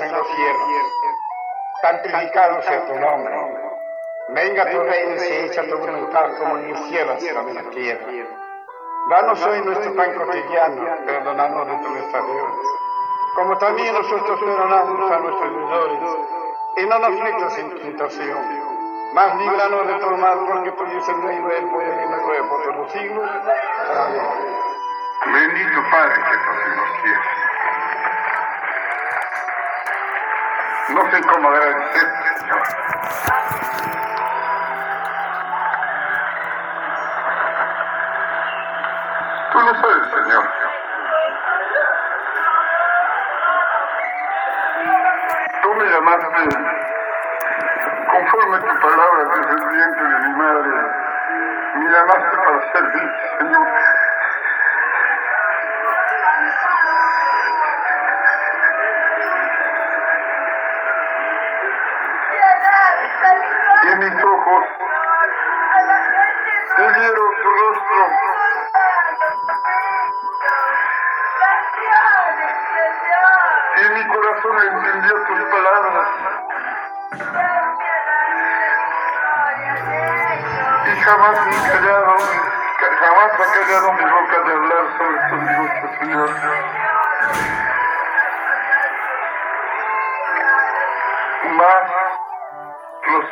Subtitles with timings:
[0.00, 0.68] en los cielos,
[1.82, 3.34] santificado sea tu nombre.
[4.30, 8.06] Venga tu reino y se echa tu voluntad como en el cielo, en la tierra.
[9.10, 12.66] Danos hoy nuestro pan cotidiano, perdonando de nuestras deudas,
[13.34, 15.98] como también nosotros perdonamos a nuestros deudores.
[16.76, 18.38] Y no nos metas en tentación,
[19.14, 22.48] mas líbranos de todo mal, porque tú es el reino, el poder y la gloria
[22.48, 23.30] por todos los siglos.
[23.96, 24.60] Amén.
[25.26, 26.49] Bendito Padre que
[30.94, 32.62] No sé cómo agradecerte, Señor.
[39.52, 40.09] Tú lo sabes,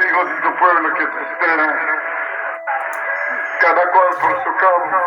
[0.00, 1.76] hijos de tu pueblo que te esperan,
[3.60, 4.98] cada cual por su campo,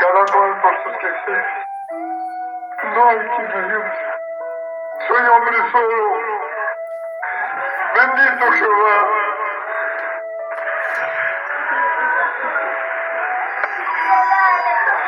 [0.00, 1.46] cada cual por sus quehaceres.
[2.94, 3.92] No hay quien me ayude.
[5.08, 6.36] Soy hombre solo.
[7.94, 9.08] Bendito Jehová.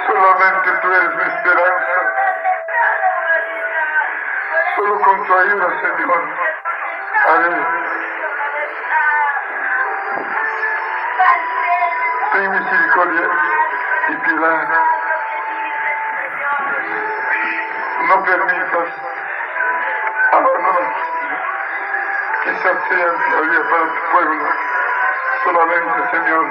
[0.06, 1.87] Solamente tú eres mi esperanza.
[5.08, 6.22] Con tu ayuda, Señor.
[7.28, 7.56] Haré.
[12.32, 13.30] Ten misericordia
[14.08, 14.68] y piedad.
[18.08, 18.88] No permitas
[20.32, 20.92] abandonos.
[22.44, 24.44] Quizás sean todavía para tu pueblo.
[25.44, 26.46] Solamente, Señor,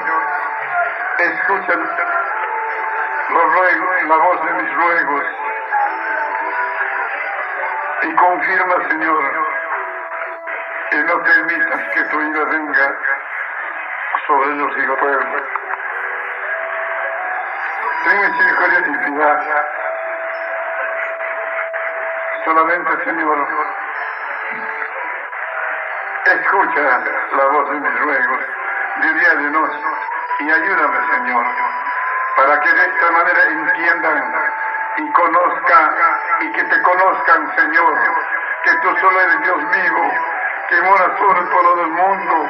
[1.20, 1.76] escucha
[3.30, 5.47] los ruegos, la voz de mis ruegos
[8.08, 9.24] y confirma, Señor,
[10.90, 12.96] que no permitas que tu ira venga
[14.26, 15.44] sobre y pueblo.
[18.04, 19.66] Ten misericordia y piedad.
[22.46, 23.48] Solamente, Señor,
[26.26, 27.04] escucha
[27.36, 28.40] la voz de mis ruegos
[29.02, 29.82] de día de noche
[30.40, 31.46] y ayúdame, Señor,
[32.38, 34.34] para que de esta manera entiendan
[34.98, 35.96] y conozcan
[36.40, 37.94] y que te conozcan, Señor,
[38.64, 40.12] que tú solo eres Dios vivo,
[40.70, 42.50] que moras sobre todo el mundo.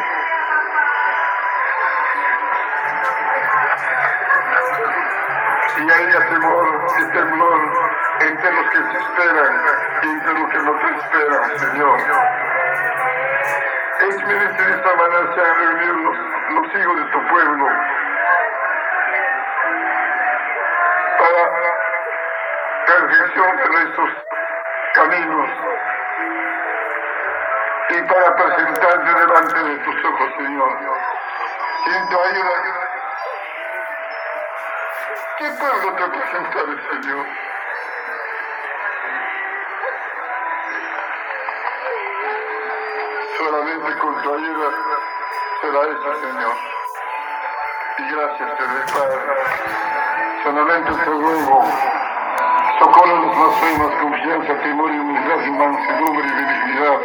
[5.78, 7.62] Y haya temor y temblor
[8.20, 9.62] entre los que te esperan
[10.02, 12.00] y entre los que no te esperan, Señor.
[14.00, 16.04] Es de esta manera se han
[16.56, 17.68] los hijos de tu pueblo
[23.08, 24.10] perfección de nuestros
[24.94, 25.50] caminos
[27.90, 30.78] y para presentarte delante de tus ojos, Señor.
[31.86, 32.52] Sin tu ayuda,
[35.38, 37.26] ¿qué puedo te presentar, Señor?
[43.38, 44.70] Solamente con tu ayuda
[45.62, 46.56] será eso, Señor.
[48.00, 49.22] Y gracias te doy, Padre.
[50.44, 51.97] Solamente te ruego
[52.80, 57.00] Socorro los blasfemos, confianza, temor y humildad y mansedumbre y benignidad.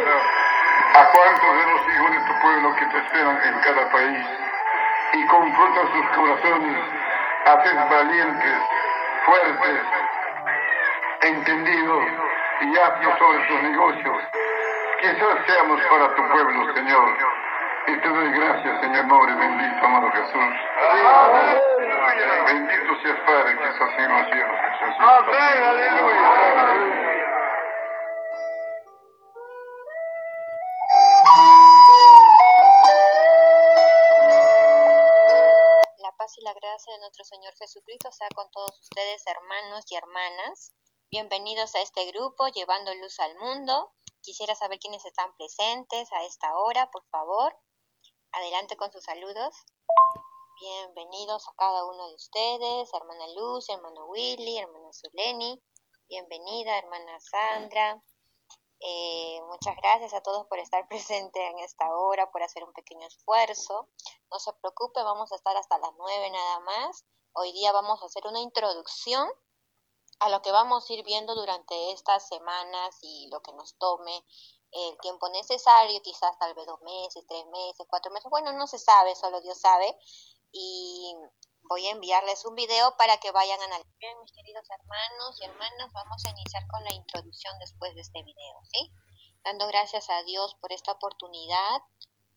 [0.93, 4.25] A cuantos de los hijos de tu pueblo que te esperan en cada país.
[5.13, 6.77] Y confronta sus corazones,
[7.45, 8.57] haces valientes,
[9.25, 9.81] fuertes,
[11.21, 12.03] entendidos
[12.61, 14.17] y aptos sobre sus negocios.
[15.01, 17.17] Quizás seamos para tu pueblo, Señor.
[17.87, 21.72] Y te doy gracias, Señor, nombre bendito, amado Jesús.
[22.15, 24.95] Bendito seas, Padre, que estás en los cielos, Jesús.
[24.99, 26.29] Amén, aleluya.
[35.97, 39.95] La paz y la gracia de nuestro Señor Jesucristo sea con todos ustedes, hermanos y
[39.95, 40.71] hermanas.
[41.09, 43.91] Bienvenidos a este grupo, llevando luz al mundo.
[44.21, 47.57] Quisiera saber quiénes están presentes a esta hora, por favor.
[48.33, 49.65] Adelante con sus saludos.
[50.63, 55.61] Bienvenidos a cada uno de ustedes, hermana Luz, hermano Willy, hermana Zuleni.
[56.07, 58.01] Bienvenida, hermana Sandra.
[58.79, 63.05] Eh, muchas gracias a todos por estar presentes en esta hora, por hacer un pequeño
[63.05, 63.89] esfuerzo.
[64.31, 67.03] No se preocupe, vamos a estar hasta las nueve nada más.
[67.33, 69.27] Hoy día vamos a hacer una introducción
[70.21, 74.23] a lo que vamos a ir viendo durante estas semanas y lo que nos tome
[74.71, 78.79] el tiempo necesario, quizás tal vez dos meses, tres meses, cuatro meses, bueno, no se
[78.79, 79.99] sabe, solo Dios sabe.
[80.55, 81.15] Y
[81.63, 83.97] voy a enviarles un video para que vayan a analizar.
[83.97, 88.21] Bien, mis queridos hermanos y hermanas, vamos a iniciar con la introducción después de este
[88.21, 88.93] video, ¿sí?
[89.43, 91.81] Dando gracias a Dios por esta oportunidad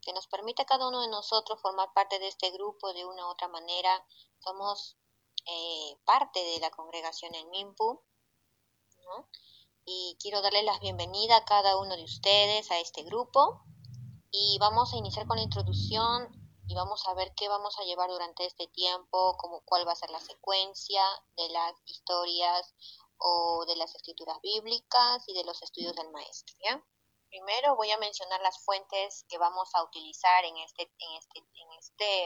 [0.00, 3.26] que nos permite a cada uno de nosotros formar parte de este grupo de una
[3.26, 4.06] u otra manera.
[4.38, 4.96] Somos
[5.44, 8.02] eh, parte de la congregación en Mimpu,
[9.04, 9.28] ¿no?
[9.84, 13.62] Y quiero darle la bienvenida a cada uno de ustedes a este grupo.
[14.30, 18.10] Y vamos a iniciar con la introducción y vamos a ver qué vamos a llevar
[18.10, 21.02] durante este tiempo, cuál va a ser la secuencia
[21.36, 22.74] de las historias
[23.18, 26.56] o de las escrituras bíblicas y de los estudios del maestro.
[27.28, 31.72] Primero voy a mencionar las fuentes que vamos a utilizar en este, en este, en
[31.78, 32.24] este,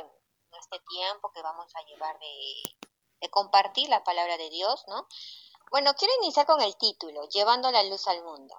[0.58, 2.88] este tiempo que vamos a llevar de,
[3.20, 5.06] de compartir la palabra de Dios, ¿no?
[5.70, 8.54] Bueno, quiero iniciar con el título, Llevando la luz al mundo.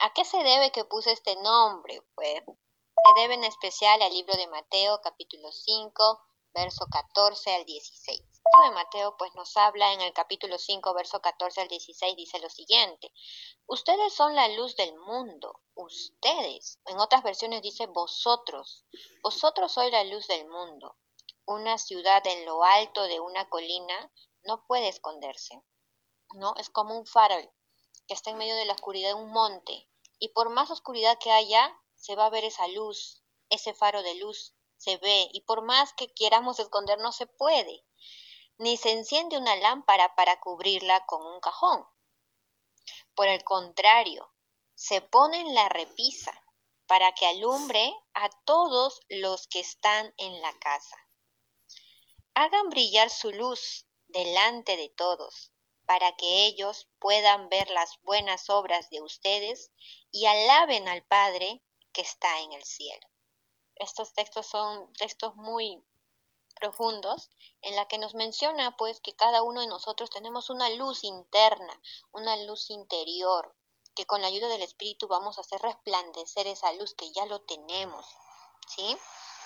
[0.00, 2.02] ¿A qué se debe que puse este nombre?
[2.14, 2.42] Pues
[3.06, 6.20] se debe en especial al libro de Mateo, capítulo 5,
[6.54, 8.18] verso 14 al 16.
[8.18, 12.16] El libro de Mateo pues nos habla en el capítulo 5, verso 14 al 16,
[12.16, 13.12] dice lo siguiente,
[13.66, 18.84] ustedes son la luz del mundo, ustedes, en otras versiones dice vosotros,
[19.22, 20.96] vosotros sois la luz del mundo.
[21.46, 24.12] Una ciudad en lo alto de una colina
[24.42, 25.62] no puede esconderse,
[26.34, 26.54] ¿no?
[26.56, 27.50] Es como un farol
[28.06, 31.30] que está en medio de la oscuridad de un monte, y por más oscuridad que
[31.30, 35.62] haya, se va a ver esa luz, ese faro de luz, se ve, y por
[35.62, 37.84] más que queramos esconder, no se puede.
[38.56, 41.84] Ni se enciende una lámpara para cubrirla con un cajón.
[43.14, 44.32] Por el contrario,
[44.74, 46.32] se pone en la repisa
[46.86, 50.96] para que alumbre a todos los que están en la casa.
[52.34, 55.52] Hagan brillar su luz delante de todos,
[55.84, 59.72] para que ellos puedan ver las buenas obras de ustedes
[60.10, 61.62] y alaben al Padre
[61.98, 63.04] que está en el cielo.
[63.74, 65.84] Estos textos son textos muy
[66.54, 67.28] profundos
[67.60, 71.82] en la que nos menciona pues que cada uno de nosotros tenemos una luz interna,
[72.12, 73.52] una luz interior,
[73.96, 77.40] que con la ayuda del Espíritu vamos a hacer resplandecer esa luz que ya lo
[77.40, 78.06] tenemos,
[78.68, 78.96] ¿sí?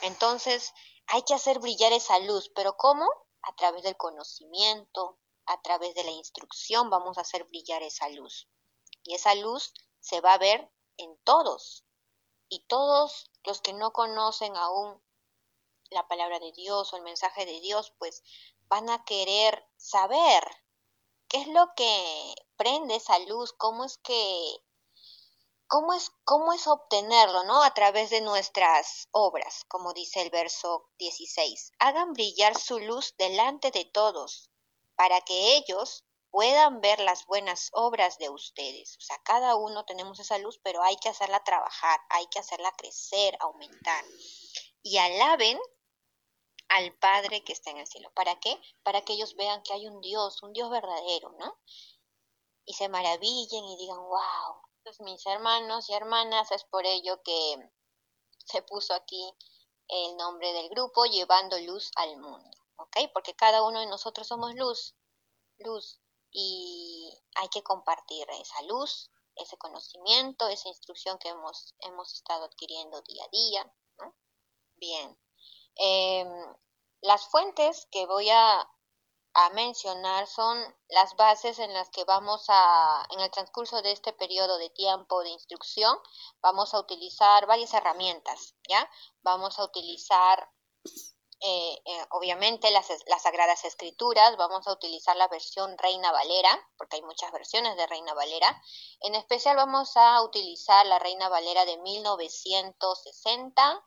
[0.03, 0.75] Entonces,
[1.07, 3.09] hay que hacer brillar esa luz, pero ¿cómo?
[3.41, 8.47] A través del conocimiento, a través de la instrucción vamos a hacer brillar esa luz.
[9.05, 11.87] Y esa luz se va a ver en todos,
[12.53, 15.03] y todos los que no conocen aún
[15.89, 18.23] la palabra de Dios o el mensaje de Dios, pues
[18.69, 20.45] van a querer saber
[21.29, 24.63] qué es lo que prende esa luz, cómo es que
[25.67, 27.63] cómo es cómo es obtenerlo, ¿no?
[27.63, 31.73] A través de nuestras obras, como dice el verso 16.
[31.79, 34.51] Hagan brillar su luz delante de todos,
[34.95, 38.97] para que ellos puedan ver las buenas obras de ustedes.
[38.97, 42.73] O sea, cada uno tenemos esa luz, pero hay que hacerla trabajar, hay que hacerla
[42.73, 44.05] crecer, aumentar.
[44.83, 45.61] Y alaben
[46.69, 48.11] al Padre que está en el cielo.
[48.15, 48.59] ¿Para qué?
[48.83, 51.59] Para que ellos vean que hay un Dios, un Dios verdadero, ¿no?
[52.65, 54.63] Y se maravillen y digan, wow.
[54.79, 57.71] Entonces, mis hermanos y hermanas, es por ello que
[58.47, 59.35] se puso aquí
[59.89, 62.97] el nombre del grupo, llevando luz al mundo, ¿ok?
[63.13, 64.95] Porque cada uno de nosotros somos luz,
[65.59, 66.02] luz
[66.33, 73.01] y hay que compartir esa luz, ese conocimiento, esa instrucción que hemos, hemos estado adquiriendo
[73.03, 73.75] día a día.
[74.77, 75.19] Bien.
[75.77, 76.55] Em,
[77.03, 78.61] las fuentes que voy a,
[79.35, 80.59] a, mencionar son
[80.89, 85.23] las bases en las que vamos a, en el transcurso de este periodo de tiempo
[85.23, 85.97] de instrucción,
[86.41, 88.89] vamos a utilizar varias herramientas, ¿ya?
[89.23, 90.51] Vamos a utilizar
[91.45, 96.95] eh, eh, obviamente las, las, Sagradas Escrituras, vamos a utilizar la versión Reina Valera, porque
[96.97, 98.63] hay muchas versiones de Reina Valera.
[99.01, 103.85] En especial vamos a utilizar la Reina Valera de 1960,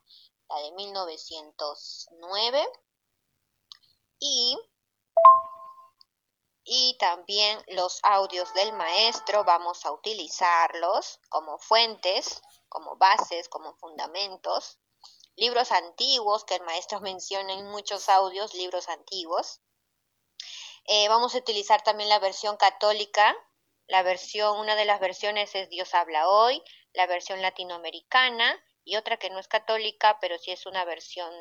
[0.49, 2.67] la de 1909
[4.19, 4.59] y,
[6.65, 14.77] y también los audios del maestro vamos a utilizarlos como fuentes, como bases, como fundamentos
[15.35, 19.61] libros antiguos, que el maestro menciona en muchos audios, libros antiguos.
[20.85, 23.35] Eh, vamos a utilizar también la versión católica,
[23.87, 26.61] la versión, una de las versiones es Dios habla hoy,
[26.93, 31.31] la versión latinoamericana y otra que no es católica, pero sí es una versión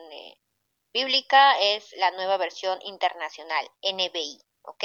[0.95, 4.85] bíblica es la nueva versión internacional, NBI, ¿ok?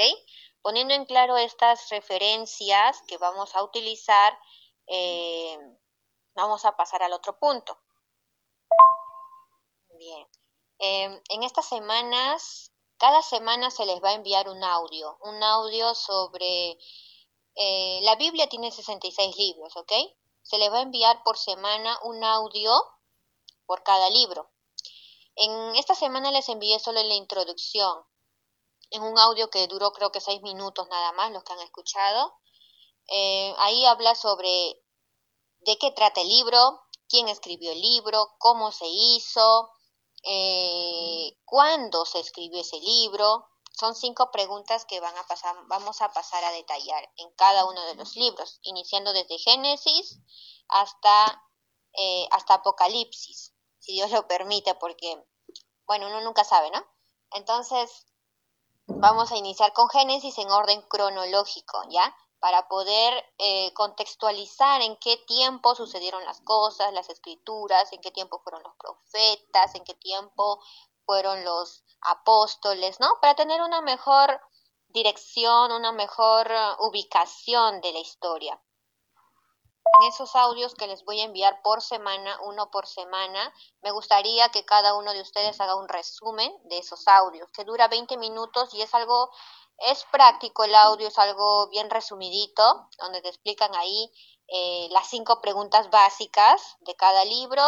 [0.60, 4.38] Poniendo en claro estas referencias que vamos a utilizar,
[4.88, 5.56] eh,
[6.34, 7.78] vamos a pasar al otro punto.
[10.00, 10.26] Bien.
[10.78, 15.94] Em, en estas semanas, cada semana se les va a enviar un audio, un audio
[15.94, 16.78] sobre...
[17.54, 19.92] Eh, la Biblia tiene 66 libros, ¿ok?
[20.40, 22.72] Se les va a enviar por semana un audio
[23.66, 24.50] por cada libro.
[25.36, 28.02] En esta semana les envié solo la introducción,
[28.90, 32.38] en un audio que duró creo que seis minutos nada más, los que han escuchado.
[33.06, 34.82] Eh, ahí habla sobre
[35.58, 39.70] de qué trata el libro, quién escribió el libro, cómo se hizo,
[40.22, 43.46] eh, cuándo se escribió ese libro.
[43.72, 47.82] Son cinco preguntas que van a pasar, vamos a pasar a detallar en cada uno
[47.86, 50.18] de los libros, iniciando desde Génesis
[50.68, 51.42] hasta,
[51.94, 55.24] eh, hasta Apocalipsis, si Dios lo permite, porque,
[55.86, 56.84] bueno, uno nunca sabe, ¿no?
[57.32, 58.06] Entonces,
[58.86, 62.14] vamos a iniciar con Génesis en orden cronológico, ¿ya?
[62.40, 68.40] Para poder eh, contextualizar en qué tiempo sucedieron las cosas, las escrituras, en qué tiempo
[68.40, 70.60] fueron los profetas, en qué tiempo
[71.04, 73.08] fueron los apóstoles, ¿no?
[73.20, 74.40] Para tener una mejor
[74.88, 78.60] dirección, una mejor uh, ubicación de la historia.
[80.00, 84.48] En esos audios que les voy a enviar por semana, uno por semana, me gustaría
[84.50, 88.72] que cada uno de ustedes haga un resumen de esos audios, que dura 20 minutos
[88.72, 89.30] y es algo
[89.80, 94.12] es práctico el audio, es algo bien resumidito, donde te explican ahí
[94.48, 97.62] eh, las cinco preguntas básicas de cada libro,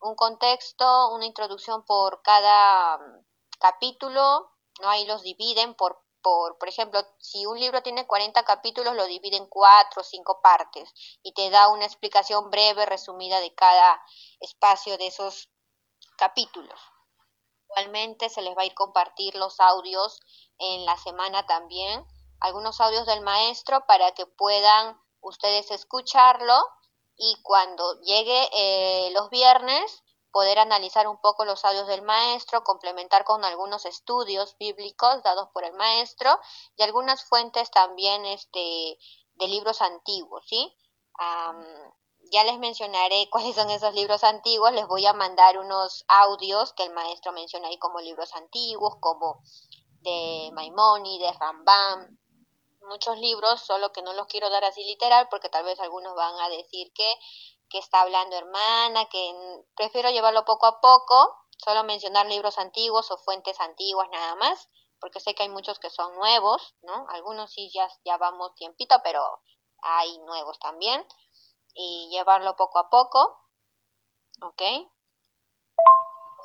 [0.00, 3.26] un contexto, una introducción por cada mm,
[3.58, 4.90] capítulo, ¿no?
[4.90, 9.44] Ahí los dividen por, por, por ejemplo, si un libro tiene 40 capítulos, lo dividen
[9.44, 14.02] en cuatro o cinco partes y te da una explicación breve, resumida de cada
[14.40, 15.48] espacio de esos
[16.18, 16.80] capítulos.
[17.68, 20.20] Igualmente se les va a ir compartir los audios
[20.58, 22.06] en la semana también,
[22.40, 26.54] algunos audios del maestro para que puedan ustedes escucharlo
[27.16, 33.24] y cuando llegue eh, los viernes poder analizar un poco los audios del maestro, complementar
[33.24, 36.38] con algunos estudios bíblicos dados por el maestro
[36.76, 38.98] y algunas fuentes también este,
[39.34, 40.76] de libros antiguos, ¿sí?
[42.32, 46.84] Ya les mencionaré cuáles son esos libros antiguos, les voy a mandar unos audios que
[46.84, 49.42] el maestro menciona ahí como libros antiguos, como
[50.00, 52.18] de Maimónides, Rambam,
[52.82, 56.38] muchos libros, solo que no los quiero dar así literal porque tal vez algunos van
[56.40, 57.12] a decir que,
[57.68, 59.34] que está hablando hermana, que
[59.74, 64.68] prefiero llevarlo poco a poco, solo mencionar libros antiguos o fuentes antiguas nada más,
[65.00, 67.06] porque sé que hay muchos que son nuevos, ¿no?
[67.10, 69.42] Algunos sí ya, ya vamos tiempito, pero
[69.82, 71.04] hay nuevos también
[71.76, 73.38] y llevarlo poco a poco.
[74.42, 74.62] ¿Ok?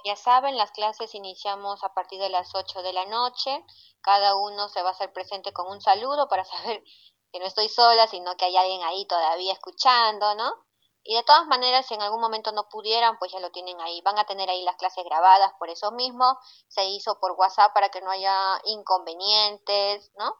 [0.03, 3.65] Ya saben, las clases iniciamos a partir de las 8 de la noche.
[4.01, 6.83] Cada uno se va a hacer presente con un saludo para saber
[7.31, 10.53] que no estoy sola, sino que hay alguien ahí todavía escuchando, ¿no?
[11.03, 14.01] Y de todas maneras, si en algún momento no pudieran, pues ya lo tienen ahí.
[14.01, 16.37] Van a tener ahí las clases grabadas por eso mismo.
[16.67, 20.35] Se hizo por WhatsApp para que no haya inconvenientes, ¿no?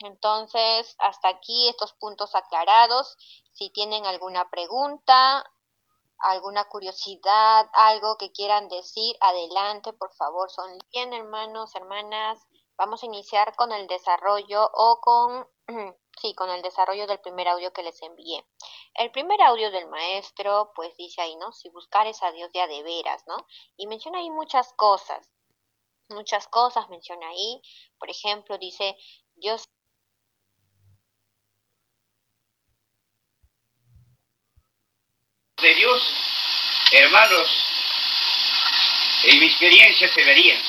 [0.00, 3.16] Entonces, hasta aquí estos puntos aclarados.
[3.52, 5.44] Si tienen alguna pregunta,
[6.20, 10.50] alguna curiosidad, algo que quieran decir, adelante, por favor.
[10.50, 12.46] Son bien, hermanos, hermanas.
[12.76, 15.48] Vamos a iniciar con el desarrollo o con,
[16.20, 18.46] sí, con el desarrollo del primer audio que les envié.
[18.94, 21.52] El primer audio del maestro, pues dice ahí, ¿no?
[21.52, 23.36] Si buscares a Dios ya de veras, ¿no?
[23.76, 25.28] Y menciona ahí muchas cosas.
[26.08, 27.60] Muchas cosas menciona ahí.
[27.98, 28.96] Por ejemplo, dice,
[29.34, 29.68] Dios
[35.60, 36.14] de Dios,
[36.92, 37.64] hermanos,
[39.24, 40.60] en mi experiencia se vería.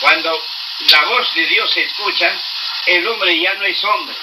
[0.00, 0.42] Cuando
[0.90, 2.34] la voz de Dios se escucha,
[2.86, 4.16] el hombre ya no es hombre.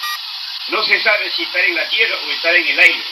[0.68, 3.06] No se sabe si estar en la tierra o estar en el aire.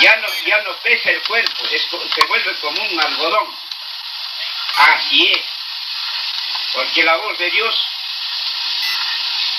[0.00, 3.56] Ya no, ya no pesa el cuerpo, se vuelve como un algodón.
[4.76, 5.44] Así es.
[6.74, 7.86] Porque la voz de Dios,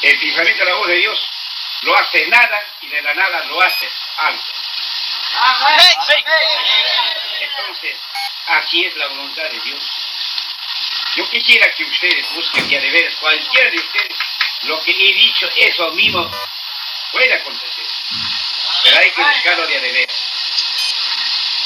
[0.02, 1.20] precisamente la voz de Dios,
[1.82, 4.55] lo hace nada y de la nada lo hace algo.
[7.42, 7.98] Entonces,
[8.48, 9.84] así es la voluntad de Dios.
[11.16, 14.18] Yo quisiera que ustedes busquen ya de veras, cualquiera de ustedes,
[14.64, 16.30] lo que he dicho, eso mismo
[17.12, 17.86] puede acontecer.
[18.84, 20.10] Pero hay que buscarlo de de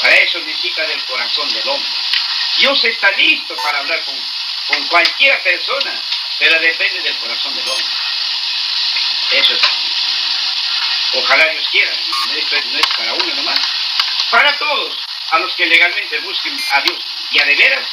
[0.01, 1.89] Para eso necesita del corazón del hombre.
[2.57, 4.15] Dios está listo para hablar con,
[4.67, 6.01] con cualquier persona,
[6.37, 7.95] pero depende del corazón del hombre.
[9.31, 9.78] Eso es.
[11.15, 11.91] Ojalá Dios quiera.
[11.91, 13.59] Esto no es para uno nomás.
[14.31, 14.97] Para todos,
[15.31, 16.99] a los que legalmente busquen a Dios
[17.31, 17.85] y a de veras,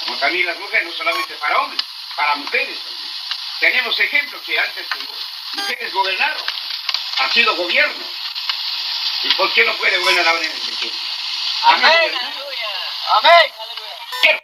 [0.00, 1.82] como también las mujeres, no solamente para hombres,
[2.16, 3.12] para mujeres también.
[3.60, 4.86] Tenemos ejemplos que antes
[5.54, 6.42] mujeres gobernaron,
[7.18, 8.04] ha sido gobierno.
[9.22, 10.92] ¿Y por qué no puede gobernar ahora en el pequeño?
[11.66, 12.68] Amén, aleluya.
[13.18, 14.42] Amén, aleluya.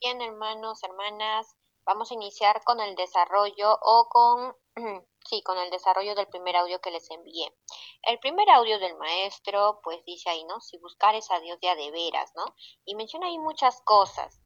[0.00, 1.46] Bien, hermanos, hermanas,
[1.84, 4.56] vamos a iniciar con el desarrollo o con,
[5.30, 7.56] sí, con el desarrollo del primer audio que les envié.
[8.02, 10.60] El primer audio del maestro, pues dice ahí, ¿no?
[10.60, 12.44] Si buscares a Dios ya de veras, ¿no?
[12.84, 14.40] Y menciona ahí muchas cosas,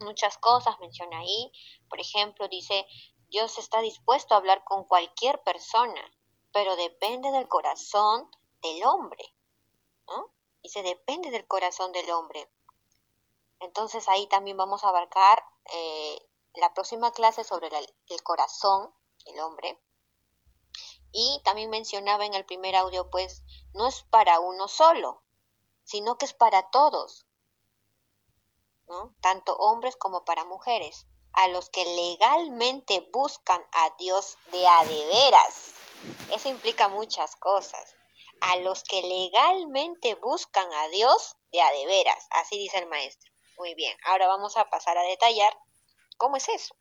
[0.00, 1.50] muchas cosas menciona ahí.
[1.88, 2.86] Por ejemplo, dice,
[3.30, 6.02] Dios está dispuesto a hablar con cualquier persona,
[6.52, 9.34] pero depende del corazón del hombre,
[10.06, 10.30] ¿no?
[10.62, 12.48] Dice, depende del corazón del hombre.
[13.60, 15.42] Entonces ahí también vamos a abarcar
[15.72, 16.18] eh,
[16.54, 18.92] la próxima clase sobre el corazón
[19.24, 19.80] del hombre.
[21.12, 23.42] Y también mencionaba en el primer audio, pues
[23.74, 25.22] no es para uno solo,
[25.84, 27.26] sino que es para todos,
[28.86, 29.14] ¿no?
[29.20, 35.06] tanto hombres como para mujeres, a los que legalmente buscan a Dios de a de
[35.06, 35.74] veras.
[36.30, 37.94] Eso implica muchas cosas.
[38.40, 43.30] A los que legalmente buscan a Dios de a de veras, así dice el maestro.
[43.56, 45.56] Muy bien, ahora vamos a pasar a detallar
[46.16, 46.74] cómo es eso.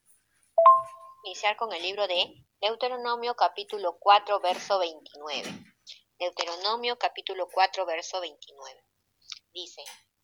[1.23, 5.49] Iniciar con el libro de Deuteronomio capítulo 4, verso 29.
[6.19, 8.85] Deuteronomio capítulo 4, verso 29.
[9.51, 9.83] Dice,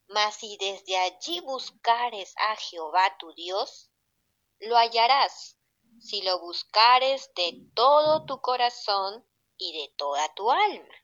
[0.10, 3.90] Mas si desde allí buscares a Jehová tu Dios,
[4.60, 5.58] lo hallarás,
[6.00, 9.28] si lo buscares de todo tu corazón
[9.58, 10.96] y de toda tu alma.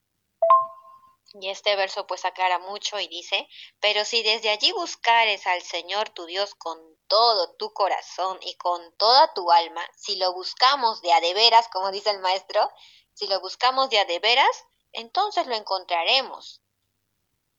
[1.41, 3.49] Y este verso pues aclara mucho y dice,
[3.79, 8.95] pero si desde allí buscares al Señor tu Dios con todo tu corazón y con
[8.98, 12.71] toda tu alma, si lo buscamos de a de veras, como dice el maestro,
[13.13, 16.62] si lo buscamos de a de veras, entonces lo encontraremos,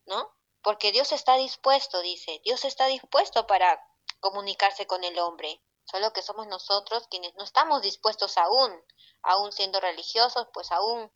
[0.07, 0.35] ¿no?
[0.63, 3.81] Porque Dios está dispuesto, dice, Dios está dispuesto para
[4.21, 8.83] comunicarse con el hombre, solo que somos nosotros quienes no estamos dispuestos aún,
[9.23, 11.13] aún siendo religiosos, pues aún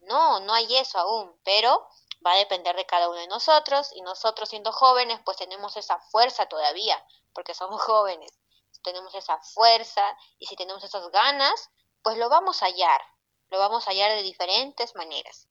[0.00, 1.88] no, no hay eso aún, pero
[2.24, 5.98] va a depender de cada uno de nosotros y nosotros siendo jóvenes pues tenemos esa
[5.98, 8.32] fuerza todavía, porque somos jóvenes,
[8.82, 10.02] tenemos esa fuerza
[10.38, 11.70] y si tenemos esas ganas,
[12.02, 13.00] pues lo vamos a hallar,
[13.50, 15.48] lo vamos a hallar de diferentes maneras.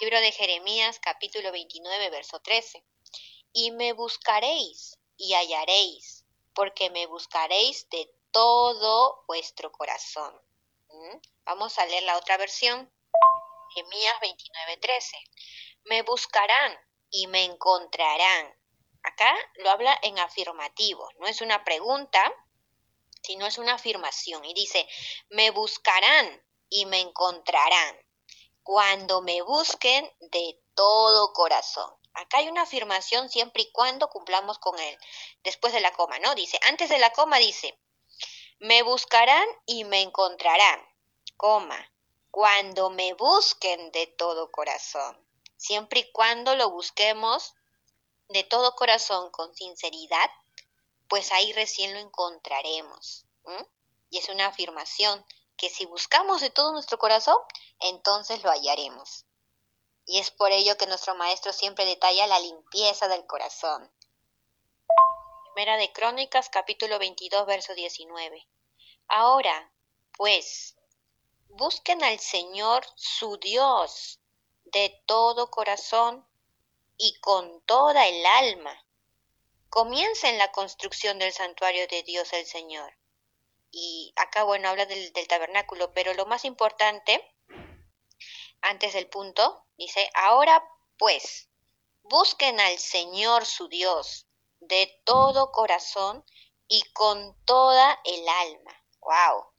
[0.00, 2.84] Libro de Jeremías capítulo 29 verso 13.
[3.52, 10.38] Y me buscaréis y hallaréis, porque me buscaréis de todo vuestro corazón.
[10.88, 11.16] ¿Mm?
[11.44, 12.92] Vamos a leer la otra versión.
[13.74, 15.16] Jeremías 29:13.
[15.84, 16.78] Me buscarán
[17.10, 18.54] y me encontrarán.
[19.06, 22.20] Acá lo habla en afirmativo, no es una pregunta,
[23.22, 24.44] sino es una afirmación.
[24.44, 24.88] Y dice,
[25.30, 27.96] me buscarán y me encontrarán
[28.64, 31.88] cuando me busquen de todo corazón.
[32.14, 34.98] Acá hay una afirmación siempre y cuando cumplamos con él.
[35.44, 36.34] Después de la coma, ¿no?
[36.34, 37.78] Dice, antes de la coma dice,
[38.58, 40.82] me buscarán y me encontrarán,
[41.36, 41.92] coma,
[42.32, 45.16] cuando me busquen de todo corazón,
[45.56, 47.54] siempre y cuando lo busquemos
[48.28, 50.30] de todo corazón con sinceridad,
[51.08, 53.24] pues ahí recién lo encontraremos.
[54.10, 55.24] Y es una afirmación
[55.56, 57.36] que si buscamos de todo nuestro corazón,
[57.80, 59.24] entonces lo hallaremos.
[60.04, 63.90] Y es por ello que nuestro maestro siempre detalla la limpieza del corazón.
[65.54, 68.46] Primera de Crónicas, capítulo 22, verso 19.
[69.08, 69.72] Ahora,
[70.16, 70.76] pues,
[71.58, 74.20] Busquen al Señor su Dios
[74.64, 76.26] de todo corazón
[76.96, 78.84] y con toda el alma.
[79.68, 82.96] Comiencen la construcción del santuario de Dios el Señor.
[83.70, 87.34] Y acá, bueno, habla del, del tabernáculo, pero lo más importante,
[88.62, 90.62] antes del punto, dice, ahora
[90.98, 91.48] pues,
[92.02, 94.26] busquen al Señor su Dios
[94.60, 96.24] de todo corazón
[96.68, 98.84] y con toda el alma.
[99.00, 99.55] ¡Wow!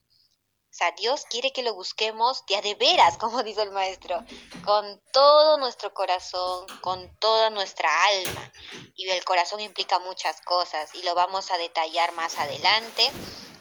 [0.78, 4.24] Sea, Dios quiere que lo busquemos de de veras, como dice el maestro,
[4.64, 8.52] con todo nuestro corazón, con toda nuestra alma.
[8.96, 13.12] Y el corazón implica muchas cosas y lo vamos a detallar más adelante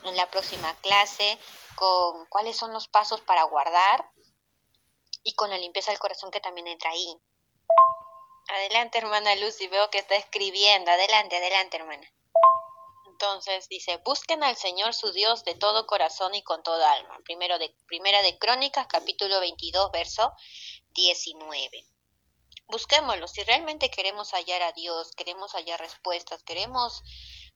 [0.04, 1.38] en la próxima clase
[1.74, 4.10] con cuáles son los pasos para guardar
[5.22, 7.16] y con la limpieza del corazón que también entra ahí.
[8.48, 10.90] Adelante, hermana Lucy, veo que está escribiendo.
[10.90, 12.12] Adelante, adelante, hermana.
[13.18, 17.18] Entonces dice, busquen al Señor su Dios de todo corazón y con toda alma.
[17.24, 20.34] Primero de, primera de Crónicas, capítulo 22, verso
[20.90, 21.86] 19.
[22.66, 23.26] Busquémoslo.
[23.26, 27.02] Si realmente queremos hallar a Dios, queremos hallar respuestas, queremos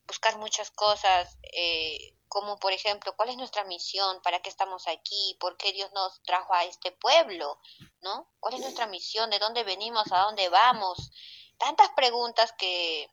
[0.07, 4.23] buscar muchas cosas, eh, como por ejemplo, ¿cuál es nuestra misión?
[4.23, 5.37] ¿Para qué estamos aquí?
[5.41, 7.61] ¿Por qué Dios nos trajo a este pueblo?
[8.01, 8.33] ¿No?
[8.41, 9.29] ¿Cuál es nuestra misión?
[9.29, 10.11] ¿De dónde venimos?
[10.11, 11.11] ¿A dónde vamos?
[11.59, 13.11] Tantas preguntas que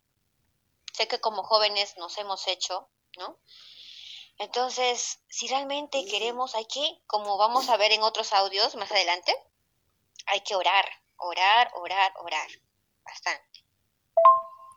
[0.97, 3.39] sé que como jóvenes nos hemos hecho, ¿no?
[4.39, 9.31] Entonces, si realmente queremos, hay que, como vamos a ver en otros audios más adelante,
[10.25, 10.85] hay que orar,
[11.17, 12.49] orar, orar, orar,
[13.03, 13.63] bastante.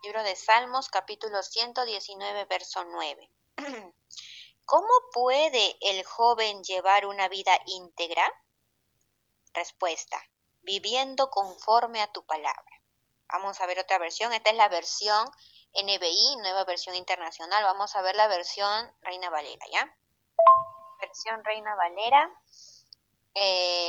[0.03, 3.31] Libro de Salmos, capítulo 119, verso 9.
[4.65, 8.31] ¿Cómo puede el joven llevar una vida íntegra?
[9.53, 10.23] Respuesta,
[10.61, 12.81] viviendo conforme a tu palabra.
[13.27, 14.33] Vamos a ver otra versión.
[14.33, 15.27] Esta es la versión
[15.73, 17.63] NBI, nueva versión internacional.
[17.63, 19.95] Vamos a ver la versión Reina Valera, ¿ya?
[20.99, 22.29] Versión Reina Valera,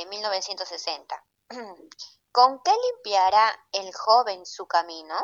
[0.09, 1.25] 1960.
[1.49, 1.55] Eh,
[2.31, 5.15] ¿Con qué limpiará el joven su camino?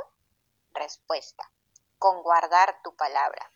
[0.74, 1.52] Respuesta,
[1.98, 3.52] con guardar tu palabra.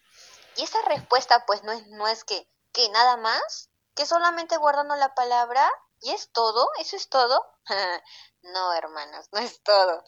[0.55, 4.95] Y esa respuesta pues no es, no es que, que nada más, que solamente guardando
[4.95, 5.69] la palabra
[6.01, 7.45] y es todo, eso es todo.
[8.41, 10.03] no, hermanos, no es todo.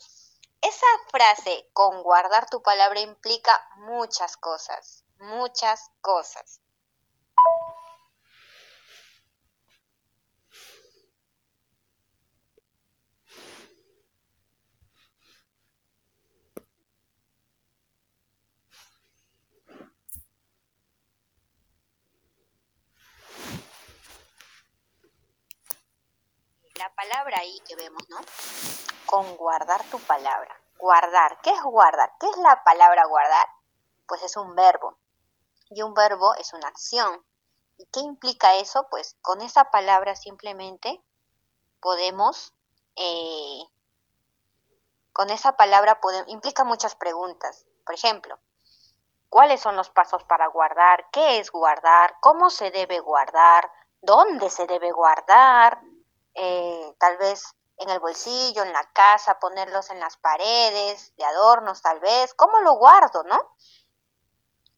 [0.68, 6.60] Esa frase con guardar tu palabra implica muchas cosas, muchas cosas.
[26.78, 28.18] La palabra ahí que vemos, ¿no?
[29.06, 30.60] con guardar tu palabra.
[30.78, 32.12] Guardar, ¿qué es guardar?
[32.20, 33.48] ¿Qué es la palabra guardar?
[34.08, 34.98] Pues es un verbo.
[35.70, 37.26] Y un verbo es una acción.
[37.78, 38.88] ¿Y qué implica eso?
[38.90, 41.02] Pues con esa palabra simplemente
[41.80, 42.54] podemos,
[42.96, 43.64] eh,
[45.14, 47.66] con esa palabra implica muchas preguntas.
[47.86, 48.38] Por ejemplo,
[49.30, 51.08] ¿cuáles son los pasos para guardar?
[51.12, 52.18] ¿Qué es guardar?
[52.22, 53.72] ¿Cómo se debe guardar?
[54.02, 55.82] ¿Dónde se debe guardar?
[56.36, 61.82] Eh, tal vez en el bolsillo, en la casa, ponerlos en las paredes, de adornos
[61.82, 62.34] tal vez.
[62.34, 63.56] ¿Cómo lo guardo, no?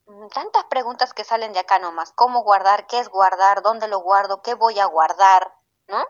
[0.05, 2.11] Mm, tantas preguntas que salen de acá nomás.
[2.13, 2.87] ¿Cómo guardar?
[2.87, 3.61] ¿Qué es guardar?
[3.61, 4.41] ¿Dónde lo guardo?
[4.41, 5.53] ¿Qué voy a guardar?
[5.87, 6.05] ¿No?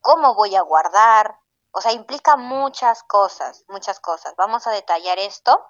[0.00, 1.38] ¿Cómo voy a guardar?
[1.72, 4.34] O sea, implica muchas cosas, muchas cosas.
[4.36, 5.64] Vamos a detallar esto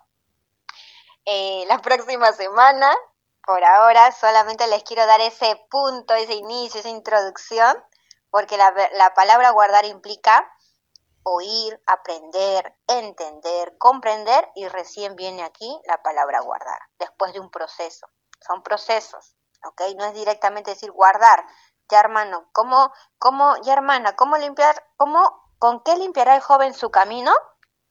[1.24, 2.94] eh, la próxima semana.
[3.44, 7.76] Por ahora solamente les quiero dar ese punto, ese inicio, esa introducción
[8.33, 10.51] porque la, la palabra guardar implica
[11.23, 18.07] oír, aprender, entender, comprender y recién viene aquí la palabra guardar, después de un proceso.
[18.40, 19.83] Son procesos, ¿ok?
[19.97, 21.47] No es directamente decir guardar.
[21.88, 26.90] Ya hermano, ¿cómo, cómo, ya hermana, cómo limpiar, cómo, con qué limpiará el joven su
[26.90, 27.33] camino?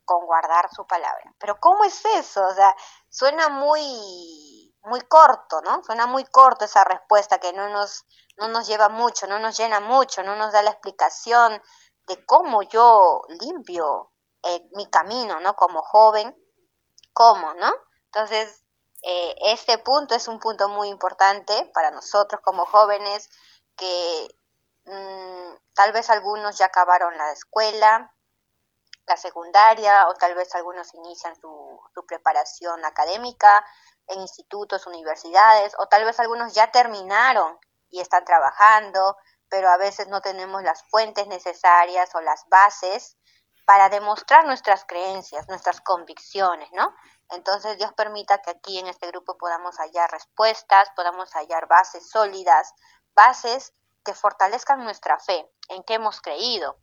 [0.04, 1.34] Con guardar su palabra.
[1.38, 2.45] Pero ¿cómo es eso?
[2.45, 2.75] O sea,
[3.10, 5.84] suena muy, muy corto, ¿no?
[5.84, 8.06] Suena muy corto esa respuesta que no nos,
[8.41, 11.62] no nos lleva mucho, no nos llena mucho, no nos da la explicación
[12.08, 15.56] de cómo yo limpio eh, mi camino, ¿no?
[15.56, 16.36] Como joven,
[17.13, 17.71] cómo, ¿no?
[18.06, 18.63] Entonces,
[19.04, 23.30] eh, este punto es un punto muy importante para nosotros como jóvenes
[23.77, 24.36] que
[24.86, 28.12] mm, tal vez algunos ya acabaron la escuela,
[29.06, 33.63] la secundaria, o tal vez algunos inician su, su preparación académica
[34.08, 37.60] en institutos, universidades, o tal vez algunos ya terminaron
[37.91, 39.17] y están trabajando,
[39.49, 43.17] pero a veces no tenemos las fuentes necesarias o las bases
[43.65, 46.95] para demostrar nuestras creencias, nuestras convicciones, ¿no?
[47.30, 52.73] Entonces Dios permita que aquí en este grupo podamos hallar respuestas, podamos hallar bases sólidas,
[53.13, 53.73] bases
[54.04, 56.77] que fortalezcan nuestra fe, en qué hemos creído.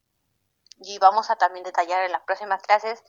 [0.80, 3.02] Y vamos a también detallar en las próximas clases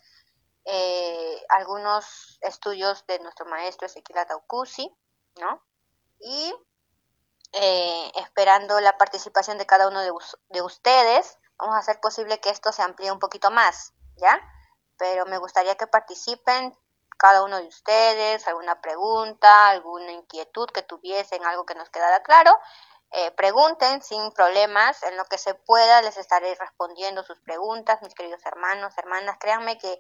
[0.66, 4.94] eh, algunos estudios de nuestro maestro Ezequiel Ataucusi,
[5.40, 5.64] ¿no?
[6.20, 6.54] Y
[7.54, 10.12] eh, esperando la participación de cada uno de,
[10.50, 11.38] de, ustedes.
[11.58, 14.40] Vamos a hacer posible que esto se amplíe un poquito más, ¿ya?
[14.98, 16.78] Pero me gustaría que participen
[17.18, 22.58] cada uno de ustedes, alguna pregunta, alguna inquietud que tuviesen, algo que nos quedara claro.
[23.12, 28.14] Eh, pregunten sin problemas, en lo que se pueda les estaré respondiendo sus preguntas, mis
[28.14, 29.38] queridos hermanos, hermanas.
[29.40, 30.00] Créanme que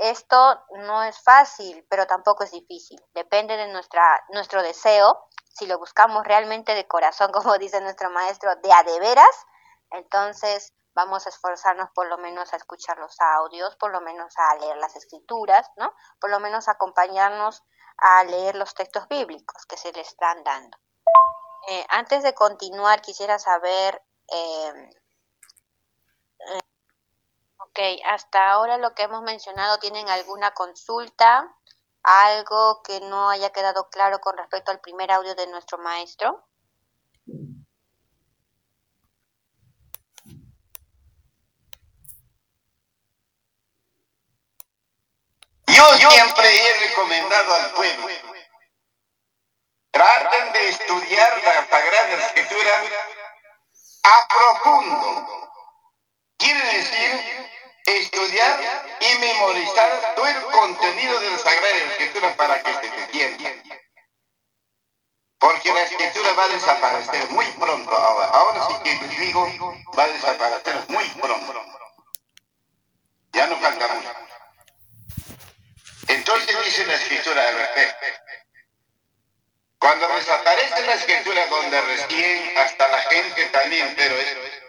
[0.00, 2.98] esto no es fácil, pero tampoco es difícil.
[3.14, 5.28] Depende de nuestra, nuestro deseo
[5.60, 9.46] si lo buscamos realmente de corazón, como dice nuestro maestro, de a de veras,
[9.90, 14.56] entonces vamos a esforzarnos por lo menos a escuchar los audios, por lo menos a
[14.56, 15.92] leer las escrituras, ¿no?
[16.20, 17.62] Por lo menos acompañarnos
[17.98, 20.78] a leer los textos bíblicos que se le están dando.
[21.68, 24.90] Eh, antes de continuar, quisiera saber, eh,
[27.70, 31.56] ok, hasta ahora lo que hemos mencionado, ¿tienen alguna consulta?
[32.02, 36.46] algo que no haya quedado claro con respecto al primer audio de nuestro maestro?
[45.66, 48.08] Yo siempre he recomendado al pueblo,
[49.92, 52.70] traten de estudiar la Sagrada Escritura
[54.02, 55.52] a profundo.
[56.36, 57.50] Quiere decir
[57.98, 62.86] estudiar y memorizar todo el contenido de la Sagrada Escritura para que se
[63.24, 63.50] entienda.
[65.38, 68.66] Porque la escritura va a desaparecer muy pronto ahora.
[68.66, 69.48] Sí que digo,
[69.98, 71.80] va a desaparecer muy pronto.
[73.32, 74.12] Ya no falta mucho.
[76.08, 78.06] Entonces dice la escritura al respecto.
[79.78, 84.14] Cuando desaparece la escritura donde recién hasta la gente también, pero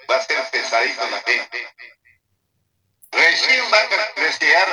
[0.09, 1.67] va a ser pesadito la gente.
[3.11, 4.67] Recién van a desear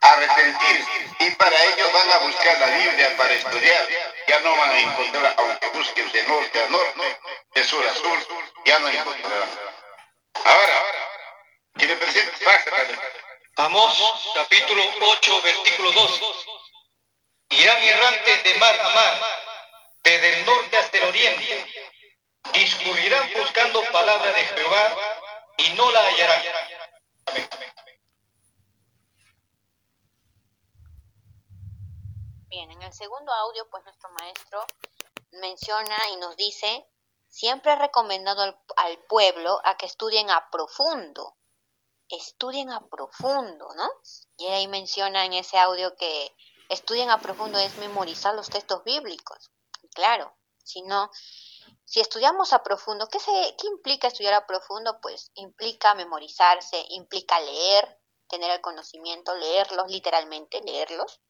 [0.00, 3.88] arrepentirse y para ello van a buscar la Biblia para estudiar.
[4.28, 7.18] Ya no van a encontrar, aunque busquen de norte a norte,
[7.54, 8.18] de sur a sur,
[8.64, 9.50] ya no encontrarán.
[10.44, 10.84] Ahora,
[11.74, 12.32] ¿quiere presente?
[13.56, 14.02] Amós,
[14.34, 16.20] capítulo 8, versículo 2.
[17.50, 19.20] Irán errantes de mar a mar,
[20.04, 21.72] desde el norte hasta el oriente.
[22.52, 24.96] Discurrirán buscando palabra de Jehová
[25.56, 26.42] y no la hallarán.
[32.48, 34.64] Bien, en el segundo audio, pues nuestro maestro
[35.32, 36.86] menciona y nos dice,
[37.28, 41.36] siempre ha recomendado al, al pueblo a que estudien a profundo,
[42.08, 43.90] estudien a profundo, ¿no?
[44.38, 46.34] Y ahí menciona en ese audio que
[46.68, 49.50] estudien a profundo es memorizar los textos bíblicos.
[49.94, 51.10] Claro, si no,
[51.86, 55.00] si estudiamos a profundo, ¿qué, se, ¿qué implica estudiar a profundo?
[55.00, 61.20] Pues implica memorizarse, implica leer, tener el conocimiento, leerlos literalmente, leerlos.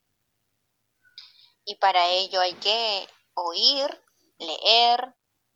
[1.66, 4.04] Y para ello hay que oír,
[4.38, 5.14] leer,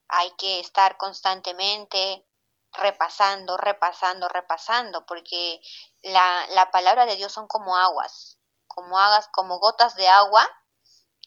[0.09, 2.27] hay que estar constantemente
[2.73, 5.63] repasando, repasando, repasando, porque
[6.03, 10.47] la, la palabra de Dios son como aguas, como aguas, como gotas de agua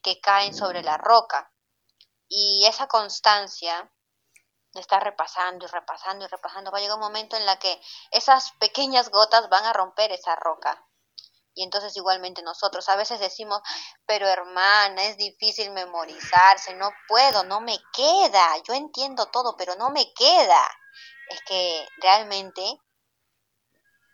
[0.04, 1.53] que caen sobre la roca.
[2.36, 3.92] Y esa constancia
[4.74, 7.80] de estar repasando y repasando y repasando, va a llegar un momento en la que
[8.10, 10.84] esas pequeñas gotas van a romper esa roca.
[11.54, 13.62] Y entonces igualmente nosotros a veces decimos,
[14.08, 19.92] pero hermana, es difícil memorizarse, no puedo, no me queda, yo entiendo todo, pero no
[19.92, 20.72] me queda.
[21.30, 22.64] Es que realmente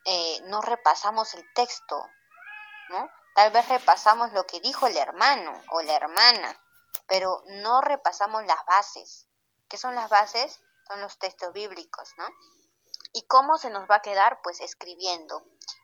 [0.03, 2.05] eh, no repasamos el texto,
[2.89, 3.09] ¿no?
[3.33, 6.61] Tal vez repasamos lo que dijo el hermano o la hermana,
[7.09, 9.27] pero no repasamos las bases.
[9.67, 10.61] ¿Qué son las bases?
[10.87, 12.27] Son los textos bíblicos, ¿no?
[13.11, 14.39] ¿Y cómo se nos va a quedar?
[14.43, 15.43] Pues escribiendo,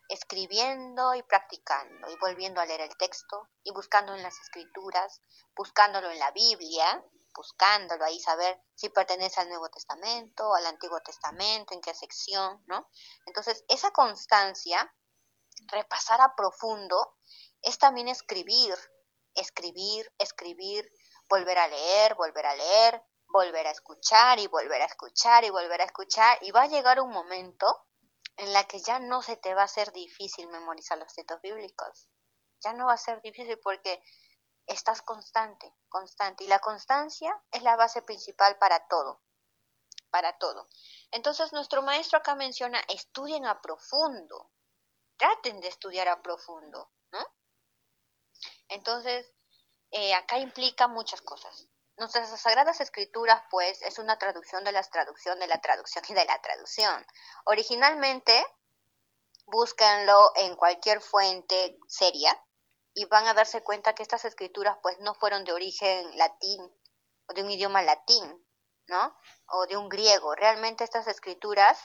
[0.09, 5.21] escribiendo y practicando y volviendo a leer el texto y buscando en las escrituras,
[5.55, 7.03] buscándolo en la Biblia,
[7.35, 12.87] buscándolo ahí, saber si pertenece al Nuevo Testamento, al Antiguo Testamento, en qué sección, ¿no?
[13.25, 14.93] Entonces, esa constancia,
[15.67, 17.17] repasar a profundo,
[17.61, 18.75] es también escribir,
[19.33, 20.89] escribir, escribir,
[21.29, 25.81] volver a leer, volver a leer, volver a escuchar y volver a escuchar y volver
[25.81, 27.87] a escuchar, y va a llegar un momento
[28.37, 32.09] en la que ya no se te va a hacer difícil memorizar los textos bíblicos.
[32.61, 34.01] Ya no va a ser difícil porque
[34.67, 36.43] estás constante, constante.
[36.43, 39.21] Y la constancia es la base principal para todo,
[40.09, 40.67] para todo.
[41.11, 44.51] Entonces nuestro maestro acá menciona, estudien a profundo,
[45.17, 47.25] traten de estudiar a profundo, ¿no?
[48.67, 49.31] Entonces,
[49.91, 51.67] eh, acá implica muchas cosas.
[51.97, 56.25] Nuestras sagradas escrituras, pues, es una traducción de la traducción de la traducción y de
[56.25, 57.05] la traducción.
[57.45, 58.45] Originalmente,
[59.45, 62.37] búsquenlo en cualquier fuente seria
[62.93, 66.61] y van a darse cuenta que estas escrituras, pues, no fueron de origen latín
[67.27, 68.45] o de un idioma latín,
[68.87, 69.17] ¿no?
[69.47, 70.35] O de un griego.
[70.35, 71.79] Realmente estas escrituras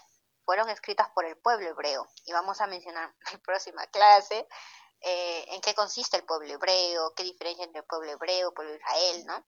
[0.45, 2.09] fueron escritas por el pueblo hebreo.
[2.25, 4.49] Y vamos a mencionar en la próxima clase
[5.03, 8.75] eh, en qué consiste el pueblo hebreo, qué diferencia entre el pueblo hebreo, el pueblo
[8.75, 9.47] Israel, ¿no?